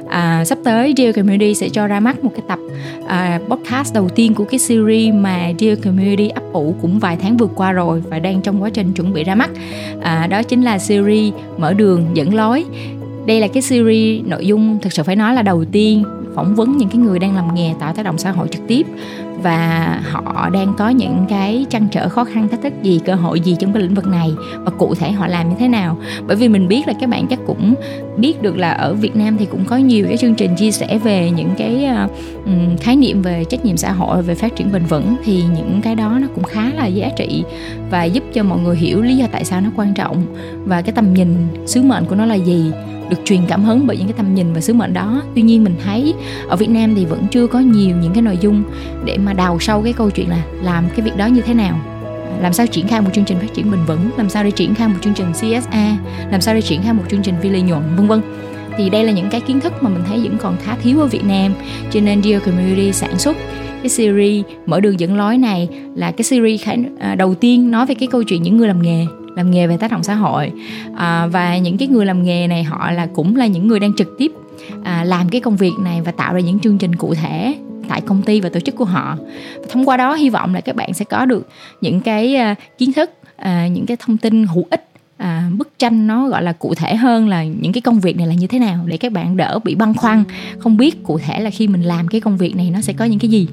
à, 0.09 0.45
sắp 0.45 0.57
tới 0.63 0.93
Dear 0.97 1.15
Community 1.15 1.55
sẽ 1.55 1.69
cho 1.69 1.87
ra 1.87 1.99
mắt 1.99 2.23
một 2.23 2.31
cái 2.35 2.43
tập 2.47 2.59
à, 3.07 3.39
podcast 3.49 3.93
đầu 3.93 4.09
tiên 4.09 4.33
của 4.33 4.45
cái 4.45 4.59
series 4.59 5.13
mà 5.13 5.51
Dear 5.59 5.83
Community 5.83 6.29
ấp 6.29 6.43
ủ 6.53 6.75
cũng 6.81 6.99
vài 6.99 7.17
tháng 7.21 7.37
vừa 7.37 7.47
qua 7.47 7.71
rồi 7.71 8.03
và 8.09 8.19
đang 8.19 8.41
trong 8.41 8.63
quá 8.63 8.69
trình 8.69 8.93
chuẩn 8.93 9.13
bị 9.13 9.23
ra 9.23 9.35
mắt. 9.35 9.49
À, 10.01 10.27
đó 10.27 10.43
chính 10.43 10.61
là 10.61 10.77
series 10.77 11.33
mở 11.57 11.73
đường 11.73 12.05
dẫn 12.13 12.35
lối 12.35 12.65
đây 13.29 13.39
là 13.39 13.47
cái 13.47 13.61
series 13.61 14.25
nội 14.25 14.47
dung 14.47 14.79
thực 14.81 14.93
sự 14.93 15.03
phải 15.03 15.15
nói 15.15 15.33
là 15.33 15.41
đầu 15.41 15.65
tiên 15.71 16.03
phỏng 16.35 16.55
vấn 16.55 16.77
những 16.77 16.89
cái 16.89 16.97
người 16.97 17.19
đang 17.19 17.35
làm 17.35 17.55
nghề 17.55 17.73
tạo 17.79 17.93
tác 17.93 18.03
động 18.03 18.17
xã 18.17 18.31
hội 18.31 18.47
trực 18.51 18.61
tiếp 18.67 18.87
và 19.43 20.01
họ 20.11 20.49
đang 20.49 20.73
có 20.77 20.89
những 20.89 21.25
cái 21.29 21.65
trăn 21.69 21.87
trở 21.91 22.09
khó 22.09 22.23
khăn 22.23 22.47
thách 22.47 22.61
thức 22.61 22.73
gì 22.83 22.99
cơ 23.05 23.15
hội 23.15 23.39
gì 23.39 23.55
trong 23.59 23.73
cái 23.73 23.81
lĩnh 23.81 23.93
vực 23.93 24.07
này 24.07 24.31
và 24.53 24.71
cụ 24.71 24.95
thể 24.95 25.11
họ 25.11 25.27
làm 25.27 25.49
như 25.49 25.55
thế 25.59 25.67
nào. 25.67 25.97
Bởi 26.27 26.35
vì 26.35 26.49
mình 26.49 26.67
biết 26.67 26.87
là 26.87 26.93
các 26.99 27.09
bạn 27.09 27.27
chắc 27.27 27.39
cũng 27.47 27.73
biết 28.17 28.41
được 28.41 28.57
là 28.57 28.71
ở 28.71 28.93
Việt 28.93 29.15
Nam 29.15 29.37
thì 29.37 29.45
cũng 29.45 29.65
có 29.65 29.77
nhiều 29.77 30.05
cái 30.07 30.17
chương 30.17 30.35
trình 30.35 30.55
chia 30.55 30.71
sẻ 30.71 30.99
về 31.03 31.31
những 31.31 31.49
cái 31.57 31.87
uh, 32.05 32.81
khái 32.81 32.95
niệm 32.95 33.21
về 33.21 33.43
trách 33.49 33.65
nhiệm 33.65 33.77
xã 33.77 33.91
hội 33.91 34.21
về 34.21 34.35
phát 34.35 34.55
triển 34.55 34.71
bền 34.71 34.85
vững 34.85 35.15
thì 35.23 35.43
những 35.55 35.79
cái 35.83 35.95
đó 35.95 36.17
nó 36.21 36.27
cũng 36.35 36.43
khá 36.43 36.71
là 36.75 36.87
giá 36.87 37.09
trị 37.17 37.43
và 37.91 38.03
giúp 38.03 38.23
cho 38.33 38.43
mọi 38.43 38.59
người 38.59 38.75
hiểu 38.75 39.01
lý 39.01 39.17
do 39.17 39.25
tại 39.31 39.45
sao 39.45 39.61
nó 39.61 39.69
quan 39.75 39.93
trọng 39.93 40.23
và 40.65 40.81
cái 40.81 40.91
tầm 40.91 41.13
nhìn 41.13 41.35
sứ 41.65 41.81
mệnh 41.81 42.05
của 42.05 42.15
nó 42.15 42.25
là 42.25 42.35
gì 42.35 42.71
được 43.09 43.17
truyền 43.25 43.41
cảm 43.47 43.63
hứng 43.63 43.87
bởi 43.87 43.97
những 43.97 44.07
cái 44.07 44.13
tầm 44.17 44.35
nhìn 44.35 44.53
và 44.53 44.61
sứ 44.61 44.73
mệnh 44.73 44.93
đó. 44.93 45.21
Tuy 45.35 45.41
nhiên 45.41 45.63
mình 45.63 45.75
thấy 45.83 46.13
ở 46.47 46.55
Việt 46.55 46.69
Nam 46.69 46.95
thì 46.95 47.05
vẫn 47.05 47.27
chưa 47.31 47.47
có 47.47 47.59
nhiều 47.59 47.95
những 48.01 48.13
cái 48.13 48.21
nội 48.21 48.37
dung 48.41 48.63
để 49.05 49.17
mà 49.17 49.33
đào 49.33 49.59
sâu 49.59 49.81
cái 49.81 49.93
câu 49.93 50.09
chuyện 50.09 50.29
là 50.29 50.43
làm 50.61 50.89
cái 50.89 51.01
việc 51.01 51.17
đó 51.17 51.25
như 51.25 51.41
thế 51.41 51.53
nào. 51.53 51.79
Làm 52.41 52.53
sao 52.53 52.67
triển 52.67 52.87
khai 52.87 53.01
một 53.01 53.09
chương 53.13 53.25
trình 53.25 53.39
phát 53.39 53.53
triển 53.53 53.71
bền 53.71 53.85
vững? 53.87 54.09
Làm 54.17 54.29
sao 54.29 54.43
để 54.43 54.51
triển 54.51 54.75
khai 54.75 54.87
một 54.87 54.95
chương 55.01 55.13
trình 55.13 55.31
CSA 55.33 55.97
làm 56.31 56.41
sao 56.41 56.55
để 56.55 56.61
triển 56.61 56.81
khai 56.81 56.93
một 56.93 57.03
chương 57.09 57.21
trình 57.21 57.35
phi 57.41 57.49
lợi 57.49 57.61
nhuận? 57.61 57.81
Vân 57.97 58.07
vân. 58.07 58.21
Thì 58.77 58.89
đây 58.89 59.03
là 59.03 59.11
những 59.11 59.29
cái 59.29 59.41
kiến 59.41 59.59
thức 59.59 59.73
mà 59.81 59.89
mình 59.89 60.03
thấy 60.07 60.19
vẫn 60.19 60.37
còn 60.37 60.57
khá 60.63 60.75
thiếu 60.75 60.99
ở 60.99 61.07
Việt 61.07 61.23
Nam. 61.23 61.53
Cho 61.91 61.99
nên 61.99 62.23
Dear 62.23 62.43
Community 62.43 62.91
sản 62.91 63.19
xuất 63.19 63.37
cái 63.81 63.89
series 63.89 64.45
mở 64.65 64.79
đường 64.79 64.99
dẫn 64.99 65.17
lối 65.17 65.37
này 65.37 65.69
là 65.95 66.11
cái 66.11 66.23
series 66.23 66.67
à, 66.99 67.15
đầu 67.15 67.35
tiên 67.35 67.71
nói 67.71 67.85
về 67.85 67.95
cái 67.95 68.07
câu 68.11 68.23
chuyện 68.23 68.43
những 68.43 68.57
người 68.57 68.67
làm 68.67 68.81
nghề 68.81 69.05
làm 69.39 69.51
nghề 69.51 69.67
về 69.67 69.77
tác 69.77 69.91
động 69.91 70.03
xã 70.03 70.15
hội. 70.15 70.51
À, 70.95 71.27
và 71.27 71.57
những 71.57 71.77
cái 71.77 71.87
người 71.87 72.05
làm 72.05 72.23
nghề 72.23 72.47
này 72.47 72.63
họ 72.63 72.91
là 72.91 73.07
cũng 73.13 73.35
là 73.35 73.47
những 73.47 73.67
người 73.67 73.79
đang 73.79 73.93
trực 73.93 74.15
tiếp 74.17 74.31
à, 74.83 75.03
làm 75.03 75.29
cái 75.29 75.41
công 75.41 75.55
việc 75.55 75.73
này 75.83 76.01
và 76.01 76.11
tạo 76.11 76.33
ra 76.33 76.39
những 76.39 76.59
chương 76.59 76.77
trình 76.77 76.95
cụ 76.95 77.13
thể 77.13 77.55
tại 77.89 78.01
công 78.01 78.21
ty 78.21 78.41
và 78.41 78.49
tổ 78.49 78.59
chức 78.59 78.75
của 78.75 78.85
họ. 78.85 79.17
Thông 79.69 79.85
qua 79.85 79.97
đó 79.97 80.15
hy 80.15 80.29
vọng 80.29 80.53
là 80.53 80.61
các 80.61 80.75
bạn 80.75 80.93
sẽ 80.93 81.05
có 81.05 81.25
được 81.25 81.49
những 81.81 82.01
cái 82.01 82.35
à, 82.35 82.55
kiến 82.77 82.93
thức 82.93 83.11
à, 83.35 83.67
những 83.67 83.85
cái 83.85 83.97
thông 83.99 84.17
tin 84.17 84.47
hữu 84.47 84.65
ích 84.69 84.89
à, 85.17 85.49
bức 85.57 85.79
tranh 85.79 86.07
nó 86.07 86.27
gọi 86.27 86.43
là 86.43 86.51
cụ 86.51 86.73
thể 86.75 86.95
hơn 86.95 87.27
là 87.27 87.43
những 87.43 87.73
cái 87.73 87.81
công 87.81 87.99
việc 87.99 88.17
này 88.17 88.27
là 88.27 88.33
như 88.33 88.47
thế 88.47 88.59
nào 88.59 88.83
để 88.85 88.97
các 88.97 89.11
bạn 89.11 89.37
đỡ 89.37 89.59
bị 89.63 89.75
băn 89.75 89.93
khoăn 89.93 90.23
không 90.59 90.77
biết 90.77 91.03
cụ 91.03 91.19
thể 91.19 91.39
là 91.39 91.49
khi 91.49 91.67
mình 91.67 91.81
làm 91.81 92.07
cái 92.07 92.21
công 92.21 92.37
việc 92.37 92.55
này 92.55 92.71
nó 92.71 92.81
sẽ 92.81 92.93
có 92.93 93.05
những 93.05 93.19
cái 93.19 93.29
gì 93.29 93.47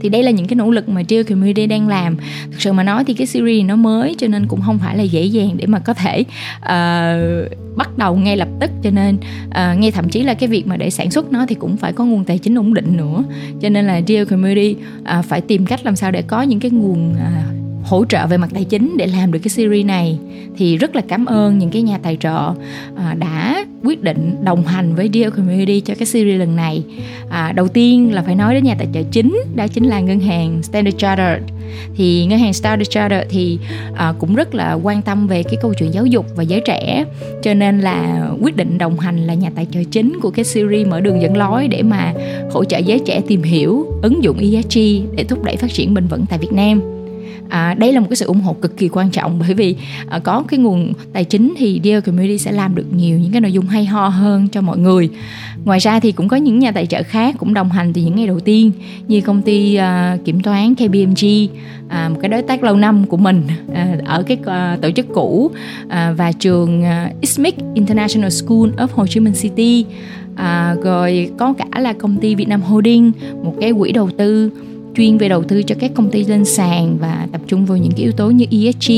thì 0.00 0.08
đây 0.08 0.22
là 0.22 0.30
những 0.30 0.46
cái 0.46 0.56
nỗ 0.56 0.70
lực 0.70 0.88
mà 0.88 1.02
Dear 1.08 1.28
Community 1.28 1.66
đang 1.66 1.88
làm. 1.88 2.16
Thực 2.50 2.60
sự 2.60 2.72
mà 2.72 2.82
nói 2.82 3.04
thì 3.04 3.14
cái 3.14 3.26
series 3.26 3.64
nó 3.64 3.76
mới 3.76 4.14
cho 4.18 4.28
nên 4.28 4.46
cũng 4.46 4.60
không 4.60 4.78
phải 4.78 4.96
là 4.96 5.02
dễ 5.02 5.24
dàng 5.24 5.56
để 5.56 5.66
mà 5.66 5.78
có 5.78 5.94
thể 5.94 6.24
uh, 6.58 7.76
bắt 7.76 7.98
đầu 7.98 8.16
ngay 8.16 8.36
lập 8.36 8.48
tức. 8.60 8.70
Cho 8.82 8.90
nên 8.90 9.16
uh, 9.46 9.78
ngay 9.78 9.90
thậm 9.90 10.08
chí 10.08 10.22
là 10.22 10.34
cái 10.34 10.48
việc 10.48 10.66
mà 10.66 10.76
để 10.76 10.90
sản 10.90 11.10
xuất 11.10 11.32
nó 11.32 11.46
thì 11.48 11.54
cũng 11.54 11.76
phải 11.76 11.92
có 11.92 12.04
nguồn 12.04 12.24
tài 12.24 12.38
chính 12.38 12.58
ổn 12.58 12.74
định 12.74 12.96
nữa. 12.96 13.24
Cho 13.62 13.68
nên 13.68 13.86
là 13.86 14.00
Dear 14.06 14.28
Community 14.28 14.76
uh, 15.18 15.24
phải 15.24 15.40
tìm 15.40 15.66
cách 15.66 15.84
làm 15.84 15.96
sao 15.96 16.10
để 16.10 16.22
có 16.22 16.42
những 16.42 16.60
cái 16.60 16.70
nguồn 16.70 17.12
uh, 17.12 17.59
hỗ 17.90 18.04
trợ 18.04 18.26
về 18.26 18.36
mặt 18.36 18.50
tài 18.54 18.64
chính 18.64 18.96
để 18.96 19.06
làm 19.06 19.32
được 19.32 19.38
cái 19.42 19.48
series 19.48 19.86
này 19.86 20.18
thì 20.56 20.76
rất 20.76 20.96
là 20.96 21.02
cảm 21.08 21.24
ơn 21.24 21.58
những 21.58 21.70
cái 21.70 21.82
nhà 21.82 21.98
tài 22.02 22.16
trợ 22.16 22.52
à, 22.96 23.14
đã 23.18 23.64
quyết 23.84 24.02
định 24.02 24.36
đồng 24.44 24.66
hành 24.66 24.94
với 24.94 25.10
Deal 25.14 25.30
Community 25.30 25.80
cho 25.80 25.94
cái 25.94 26.06
series 26.06 26.38
lần 26.38 26.56
này. 26.56 26.82
À, 27.30 27.52
đầu 27.52 27.68
tiên 27.68 28.14
là 28.14 28.22
phải 28.22 28.34
nói 28.34 28.54
đến 28.54 28.64
nhà 28.64 28.74
tài 28.78 28.88
trợ 28.94 29.00
chính 29.10 29.42
đó 29.54 29.66
chính 29.68 29.84
là 29.84 30.00
ngân 30.00 30.20
hàng 30.20 30.62
Standard 30.62 30.96
Chartered. 30.96 31.42
Thì 31.96 32.26
ngân 32.26 32.38
hàng 32.38 32.52
Standard 32.52 32.90
Chartered 32.90 33.26
thì 33.30 33.58
à, 33.96 34.12
cũng 34.18 34.34
rất 34.34 34.54
là 34.54 34.72
quan 34.72 35.02
tâm 35.02 35.26
về 35.26 35.42
cái 35.42 35.56
câu 35.62 35.74
chuyện 35.74 35.94
giáo 35.94 36.06
dục 36.06 36.26
và 36.36 36.42
giới 36.42 36.60
trẻ 36.60 37.04
cho 37.42 37.54
nên 37.54 37.80
là 37.80 38.28
quyết 38.40 38.56
định 38.56 38.78
đồng 38.78 38.98
hành 38.98 39.26
là 39.26 39.34
nhà 39.34 39.50
tài 39.54 39.66
trợ 39.70 39.80
chính 39.90 40.18
của 40.22 40.30
cái 40.30 40.44
series 40.44 40.86
mở 40.86 41.00
đường 41.00 41.22
dẫn 41.22 41.36
lối 41.36 41.68
để 41.68 41.82
mà 41.82 42.14
hỗ 42.52 42.64
trợ 42.64 42.78
giới 42.78 42.98
trẻ 42.98 43.20
tìm 43.26 43.42
hiểu 43.42 43.86
ứng 44.02 44.24
dụng 44.24 44.38
ESG 44.38 44.80
để 45.16 45.24
thúc 45.28 45.44
đẩy 45.44 45.56
phát 45.56 45.72
triển 45.72 45.94
bền 45.94 46.06
vững 46.06 46.26
tại 46.26 46.38
Việt 46.38 46.52
Nam 46.52 46.99
à, 47.50 47.74
đây 47.74 47.92
là 47.92 48.00
một 48.00 48.06
cái 48.10 48.16
sự 48.16 48.26
ủng 48.26 48.40
hộ 48.40 48.52
cực 48.52 48.76
kỳ 48.76 48.88
quan 48.88 49.10
trọng 49.10 49.38
bởi 49.38 49.54
vì 49.54 49.76
à, 50.08 50.18
có 50.18 50.44
cái 50.48 50.58
nguồn 50.58 50.92
tài 51.12 51.24
chính 51.24 51.54
thì 51.58 51.80
Dear 51.84 52.04
Community 52.04 52.38
sẽ 52.38 52.52
làm 52.52 52.74
được 52.74 52.86
nhiều 52.96 53.18
những 53.18 53.32
cái 53.32 53.40
nội 53.40 53.52
dung 53.52 53.66
hay 53.66 53.84
ho 53.84 54.08
hơn 54.08 54.48
cho 54.48 54.60
mọi 54.60 54.78
người. 54.78 55.10
Ngoài 55.64 55.78
ra 55.78 56.00
thì 56.00 56.12
cũng 56.12 56.28
có 56.28 56.36
những 56.36 56.58
nhà 56.58 56.72
tài 56.72 56.86
trợ 56.86 57.02
khác 57.02 57.34
cũng 57.38 57.54
đồng 57.54 57.70
hành 57.70 57.92
từ 57.92 58.02
những 58.02 58.16
ngày 58.16 58.26
đầu 58.26 58.40
tiên 58.40 58.72
như 59.08 59.20
công 59.20 59.42
ty 59.42 59.74
à, 59.74 60.16
kiểm 60.24 60.40
toán 60.40 60.74
KPMG 60.74 61.26
à, 61.88 62.08
một 62.08 62.18
cái 62.22 62.28
đối 62.28 62.42
tác 62.42 62.62
lâu 62.62 62.76
năm 62.76 63.06
của 63.06 63.16
mình 63.16 63.42
à, 63.74 63.96
ở 64.06 64.22
cái 64.22 64.38
à, 64.46 64.78
tổ 64.82 64.90
chức 64.90 65.06
cũ 65.14 65.50
à, 65.88 66.12
và 66.16 66.32
trường 66.32 66.84
à, 66.84 67.10
ISMIC 67.20 67.54
International 67.74 68.30
School 68.30 68.70
of 68.76 68.86
Ho 68.94 69.06
Chi 69.06 69.20
Minh 69.20 69.34
City. 69.34 69.84
À, 70.36 70.74
rồi 70.82 71.30
có 71.38 71.52
cả 71.52 71.80
là 71.80 71.92
công 71.92 72.16
ty 72.16 72.34
Việt 72.34 72.48
Nam 72.48 72.62
Holding 72.62 73.12
một 73.42 73.54
cái 73.60 73.72
quỹ 73.78 73.92
đầu 73.92 74.10
tư 74.10 74.50
chuyên 74.94 75.18
về 75.18 75.28
đầu 75.28 75.42
tư 75.42 75.62
cho 75.62 75.74
các 75.78 75.90
công 75.94 76.10
ty 76.10 76.24
lên 76.24 76.44
sàn 76.44 76.96
và 77.00 77.28
tập 77.32 77.40
trung 77.46 77.66
vào 77.66 77.78
những 77.78 77.92
cái 77.92 78.00
yếu 78.00 78.12
tố 78.12 78.30
như 78.30 78.44
ESG 78.50 78.92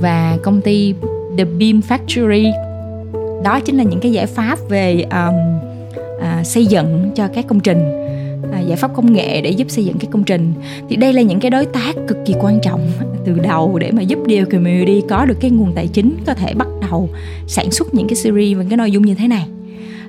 và 0.00 0.38
công 0.42 0.60
ty 0.60 0.94
The 1.38 1.44
Beam 1.44 1.80
Factory. 1.88 2.52
Đó 3.44 3.60
chính 3.60 3.76
là 3.76 3.84
những 3.84 4.00
cái 4.00 4.12
giải 4.12 4.26
pháp 4.26 4.58
về 4.68 5.02
um, 5.02 5.34
à, 6.20 6.44
xây 6.44 6.66
dựng 6.66 7.10
cho 7.14 7.28
các 7.28 7.46
công 7.48 7.60
trình 7.60 7.82
à, 8.52 8.60
giải 8.60 8.76
pháp 8.76 8.90
công 8.94 9.12
nghệ 9.12 9.40
để 9.40 9.50
giúp 9.50 9.70
xây 9.70 9.84
dựng 9.84 9.98
các 9.98 10.10
công 10.10 10.24
trình. 10.24 10.52
Thì 10.88 10.96
đây 10.96 11.12
là 11.12 11.22
những 11.22 11.40
cái 11.40 11.50
đối 11.50 11.66
tác 11.66 11.92
cực 12.08 12.18
kỳ 12.26 12.34
quan 12.40 12.60
trọng 12.62 12.90
từ 13.24 13.32
đầu 13.32 13.78
để 13.78 13.90
mà 13.90 14.02
giúp 14.02 14.18
điều 14.26 14.46
Community 14.46 15.02
có 15.08 15.24
được 15.24 15.36
cái 15.40 15.50
nguồn 15.50 15.72
tài 15.74 15.88
chính 15.88 16.16
có 16.26 16.34
thể 16.34 16.54
bắt 16.54 16.68
đầu 16.90 17.08
sản 17.46 17.70
xuất 17.70 17.94
những 17.94 18.08
cái 18.08 18.16
series 18.16 18.58
và 18.58 18.64
cái 18.68 18.76
nội 18.76 18.90
dung 18.90 19.06
như 19.06 19.14
thế 19.14 19.28
này 19.28 19.46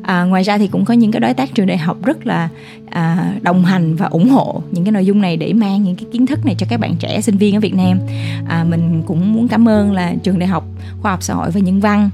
à, 0.03 0.23
ngoài 0.23 0.43
ra 0.43 0.57
thì 0.57 0.67
cũng 0.67 0.85
có 0.85 0.93
những 0.93 1.11
cái 1.11 1.19
đối 1.19 1.33
tác 1.33 1.55
trường 1.55 1.67
đại 1.67 1.77
học 1.77 1.97
rất 2.05 2.27
là 2.27 2.49
à, 2.89 3.33
đồng 3.41 3.65
hành 3.65 3.95
và 3.95 4.05
ủng 4.05 4.29
hộ 4.29 4.61
những 4.71 4.83
cái 4.85 4.91
nội 4.91 5.05
dung 5.05 5.21
này 5.21 5.37
để 5.37 5.53
mang 5.53 5.83
những 5.83 5.95
cái 5.95 6.05
kiến 6.11 6.25
thức 6.25 6.45
này 6.45 6.55
cho 6.57 6.65
các 6.69 6.79
bạn 6.79 6.95
trẻ 6.95 7.21
sinh 7.21 7.37
viên 7.37 7.55
ở 7.55 7.59
Việt 7.59 7.73
Nam. 7.73 7.99
À, 8.47 8.63
mình 8.69 9.03
cũng 9.05 9.33
muốn 9.33 9.47
cảm 9.47 9.69
ơn 9.69 9.91
là 9.91 10.13
trường 10.23 10.39
đại 10.39 10.47
học 10.47 10.63
khoa 11.01 11.11
học 11.11 11.23
xã 11.23 11.33
hội 11.33 11.51
và 11.51 11.59
nhân 11.59 11.79
văn 11.79 12.09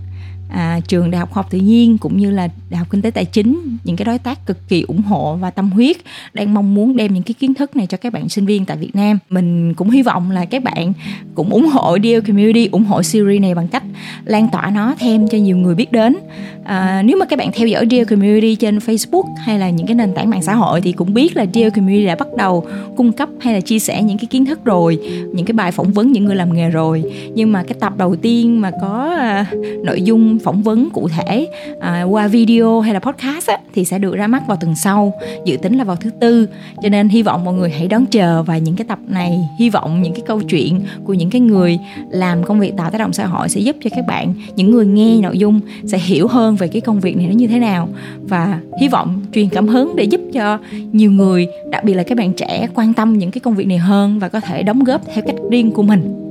à, 0.50 0.80
trường 0.88 1.12
đại 1.12 1.20
học 1.20 1.32
khoa 1.32 1.44
học 1.44 1.52
tự 1.52 1.60
nhiên 1.60 1.98
cũng 1.98 2.18
như 2.18 2.32
là 2.32 2.48
đại 2.70 2.78
học 2.78 2.88
kinh 2.90 3.02
tế 3.02 3.12
tài 3.12 3.26
chính 3.26 3.78
những 3.84 3.96
cái 3.96 4.06
đối 4.06 4.20
tác 4.20 4.46
cực 4.46 4.70
kỳ 4.70 4.82
ủng 4.82 5.02
hộ 5.02 5.36
và 5.36 5.50
tâm 5.50 5.70
huyết 5.70 5.98
đang 6.34 6.54
mong 6.54 6.76
muốn 6.76 6.96
đem 6.96 7.14
những 7.14 7.24
cái 7.24 7.34
kiến 7.34 7.54
thức 7.54 7.76
này 7.76 7.88
cho 7.88 7.98
các 7.98 8.14
bạn 8.14 8.30
sinh 8.30 8.46
viên 8.46 8.66
tại 8.66 8.78
Việt 8.78 8.96
Nam. 8.96 9.20
Mình 9.30 9.74
cũng 9.74 9.90
hy 9.90 10.02
vọng 10.02 10.32
là 10.32 10.46
các 10.46 10.64
bạn 10.64 10.94
cũng 11.36 11.50
ủng 11.50 11.68
hộ 11.68 11.98
Deal 12.04 12.22
Community 12.22 12.70
ủng 12.72 12.86
hộ 12.86 13.04
series 13.04 13.42
này 13.42 13.56
bằng 13.56 13.68
cách 13.68 13.84
lan 14.26 14.50
tỏa 14.52 14.72
nó 14.76 14.96
thêm 15.00 15.28
cho 15.28 15.38
nhiều 15.38 15.58
người 15.58 15.76
biết 15.76 15.92
đến. 15.92 16.16
À, 16.64 17.02
nếu 17.06 17.18
mà 17.18 17.26
các 17.26 17.40
bạn 17.40 17.52
theo 17.54 17.68
dõi 17.68 17.88
Deal 17.92 18.06
Community 18.06 18.56
trên 18.56 18.78
Facebook 18.78 19.36
hay 19.38 19.60
là 19.60 19.70
những 19.70 19.88
cái 19.88 19.96
nền 19.96 20.14
tảng 20.14 20.30
mạng 20.30 20.42
xã 20.42 20.56
hội 20.56 20.82
thì 20.82 20.92
cũng 20.92 21.14
biết 21.14 21.38
là 21.38 21.46
Deal 21.54 21.70
Community 21.70 22.06
đã 22.06 22.16
bắt 22.16 22.28
đầu 22.38 22.66
cung 22.98 23.12
cấp 23.12 23.30
hay 23.40 23.54
là 23.54 23.60
chia 23.60 23.80
sẻ 23.80 24.04
những 24.04 24.18
cái 24.18 24.26
kiến 24.26 24.46
thức 24.46 24.66
rồi 24.66 25.00
những 25.34 25.46
cái 25.46 25.54
bài 25.54 25.72
phỏng 25.72 25.94
vấn 25.94 26.12
những 26.12 26.26
người 26.26 26.36
làm 26.36 26.54
nghề 26.54 26.70
rồi. 26.70 27.04
Nhưng 27.36 27.52
mà 27.52 27.64
cái 27.64 27.78
tập 27.80 27.94
đầu 27.98 28.16
tiên 28.16 28.62
mà 28.62 28.72
có 28.82 29.16
à, 29.18 29.46
nội 29.84 30.02
dung 30.02 30.40
phỏng 30.48 30.64
vấn 30.64 30.90
cụ 30.90 31.08
thể 31.08 31.48
à, 31.80 32.04
qua 32.04 32.28
video 32.28 32.80
hay 32.80 32.94
là 32.94 33.00
podcast 33.00 33.48
á, 33.48 33.58
thì 33.74 33.86
sẽ 33.86 34.00
được 34.00 34.16
ra 34.16 34.28
mắt 34.28 34.48
vào 34.48 34.58
tuần 34.58 34.76
sau 34.76 35.14
dự 35.46 35.58
tính 35.58 35.78
là 35.78 35.84
vào 35.84 35.96
thứ 35.96 36.10
tư. 36.22 36.48
Cho 36.84 36.90
nên 36.90 37.10
hy 37.10 37.22
vọng 37.24 37.46
mọi 37.46 37.54
người 37.54 37.70
hãy 37.70 37.88
đón 37.88 38.06
chờ 38.06 38.44
và 38.44 38.58
những 38.58 38.76
cái 38.76 38.86
tập 38.88 39.00
này 39.08 39.40
hy 39.60 39.70
vọng 39.70 40.02
những 40.02 40.14
cái 40.14 40.22
câu 40.28 40.42
chuyện 40.42 40.82
của 41.04 41.14
những 41.14 41.30
cái 41.30 41.42
người 41.42 41.80
làm 42.10 42.44
công 42.44 42.60
việc 42.60 42.74
tạo 42.78 42.92
tác 42.92 42.98
động 42.98 43.14
xã 43.14 43.26
hội 43.26 43.50
sẽ 43.50 43.62
giúp 43.62 43.76
cho 43.84 43.90
các 43.96 44.06
bạn 44.08 44.34
những 44.56 44.72
người 44.72 44.86
nghe 44.86 45.18
nội 45.22 45.38
dung 45.38 45.60
sẽ 45.86 45.98
hiểu 45.98 46.28
hơn 46.28 46.56
về 46.56 46.68
cái 46.68 46.82
công 46.82 47.00
việc 47.00 47.18
này 47.18 47.28
nó 47.28 47.34
như 47.34 47.48
thế 47.48 47.60
nào. 47.60 47.90
Và 48.22 48.60
hy 48.82 48.88
vọng 48.88 49.22
truyền 49.34 49.50
cảm 49.50 49.68
hứng 49.68 49.96
để 49.96 50.04
giúp 50.04 50.22
cho 50.34 50.60
nhiều 50.92 51.12
người 51.12 51.48
đặc 51.72 51.84
biệt 51.84 51.94
là 51.94 52.04
các 52.04 52.18
bạn 52.18 52.34
trẻ 52.34 52.68
quan 52.76 52.94
tâm 52.94 53.18
những 53.18 53.32
cái 53.32 53.40
công 53.40 53.56
việc 53.56 53.68
này 53.68 53.78
hơn 53.78 54.20
và 54.20 54.30
có 54.30 54.40
thể 54.40 54.64
đóng 54.64 54.84
góp 54.84 55.02
theo 55.14 55.24
cách 55.28 55.36
riêng 55.52 55.72
của 55.72 55.84
mình 55.84 56.24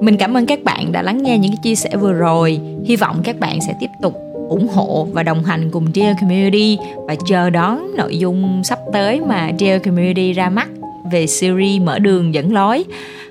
mình 0.00 0.16
cảm 0.16 0.36
ơn 0.36 0.46
các 0.46 0.64
bạn 0.64 0.92
đã 0.92 1.02
lắng 1.02 1.22
nghe 1.22 1.38
những 1.38 1.50
cái 1.50 1.58
chia 1.62 1.74
sẻ 1.74 1.96
vừa 1.96 2.12
rồi. 2.12 2.60
Hy 2.84 2.96
vọng 2.96 3.20
các 3.24 3.40
bạn 3.40 3.58
sẽ 3.66 3.74
tiếp 3.80 3.90
tục 4.02 4.14
ủng 4.48 4.68
hộ 4.68 5.08
và 5.12 5.22
đồng 5.22 5.44
hành 5.44 5.70
cùng 5.70 5.86
Dear 5.94 6.16
Community 6.20 6.78
và 7.06 7.14
chờ 7.28 7.50
đón 7.50 7.96
nội 7.96 8.18
dung 8.18 8.62
sắp 8.64 8.78
tới 8.92 9.20
mà 9.20 9.50
Dear 9.58 9.82
Community 9.84 10.32
ra 10.32 10.50
mắt 10.50 10.68
về 11.12 11.26
series 11.26 11.82
mở 11.82 11.98
đường 11.98 12.34
dẫn 12.34 12.52
lối. 12.52 12.84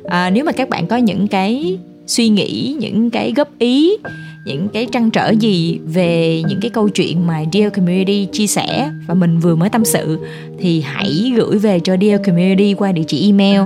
À, 0.03 0.29
nếu 0.29 0.45
mà 0.45 0.51
các 0.51 0.69
bạn 0.69 0.87
có 0.87 0.97
những 0.97 1.27
cái 1.27 1.77
suy 2.07 2.29
nghĩ 2.29 2.75
những 2.79 3.09
cái 3.09 3.33
góp 3.35 3.49
ý 3.59 3.97
những 4.47 4.67
cái 4.67 4.87
trăn 4.91 5.11
trở 5.11 5.29
gì 5.29 5.79
về 5.85 6.43
những 6.47 6.59
cái 6.61 6.69
câu 6.69 6.89
chuyện 6.89 7.27
mà 7.27 7.43
Dear 7.53 7.73
Community 7.73 8.27
chia 8.31 8.47
sẻ 8.47 8.89
và 9.07 9.13
mình 9.13 9.39
vừa 9.39 9.55
mới 9.55 9.69
tâm 9.69 9.85
sự 9.85 10.19
thì 10.59 10.81
hãy 10.81 11.33
gửi 11.35 11.57
về 11.57 11.79
cho 11.79 11.97
Dear 12.01 12.21
Community 12.25 12.73
qua 12.73 12.91
địa 12.91 13.03
chỉ 13.07 13.25
email 13.25 13.61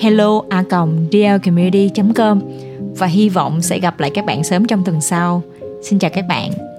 hello 0.00 0.42
a 0.48 0.64
com 0.70 2.40
và 2.98 3.06
hy 3.06 3.28
vọng 3.28 3.62
sẽ 3.62 3.78
gặp 3.78 4.00
lại 4.00 4.10
các 4.14 4.24
bạn 4.24 4.44
sớm 4.44 4.64
trong 4.64 4.84
tuần 4.84 5.00
sau. 5.00 5.42
Xin 5.82 5.98
chào 5.98 6.10
các 6.14 6.24
bạn. 6.28 6.73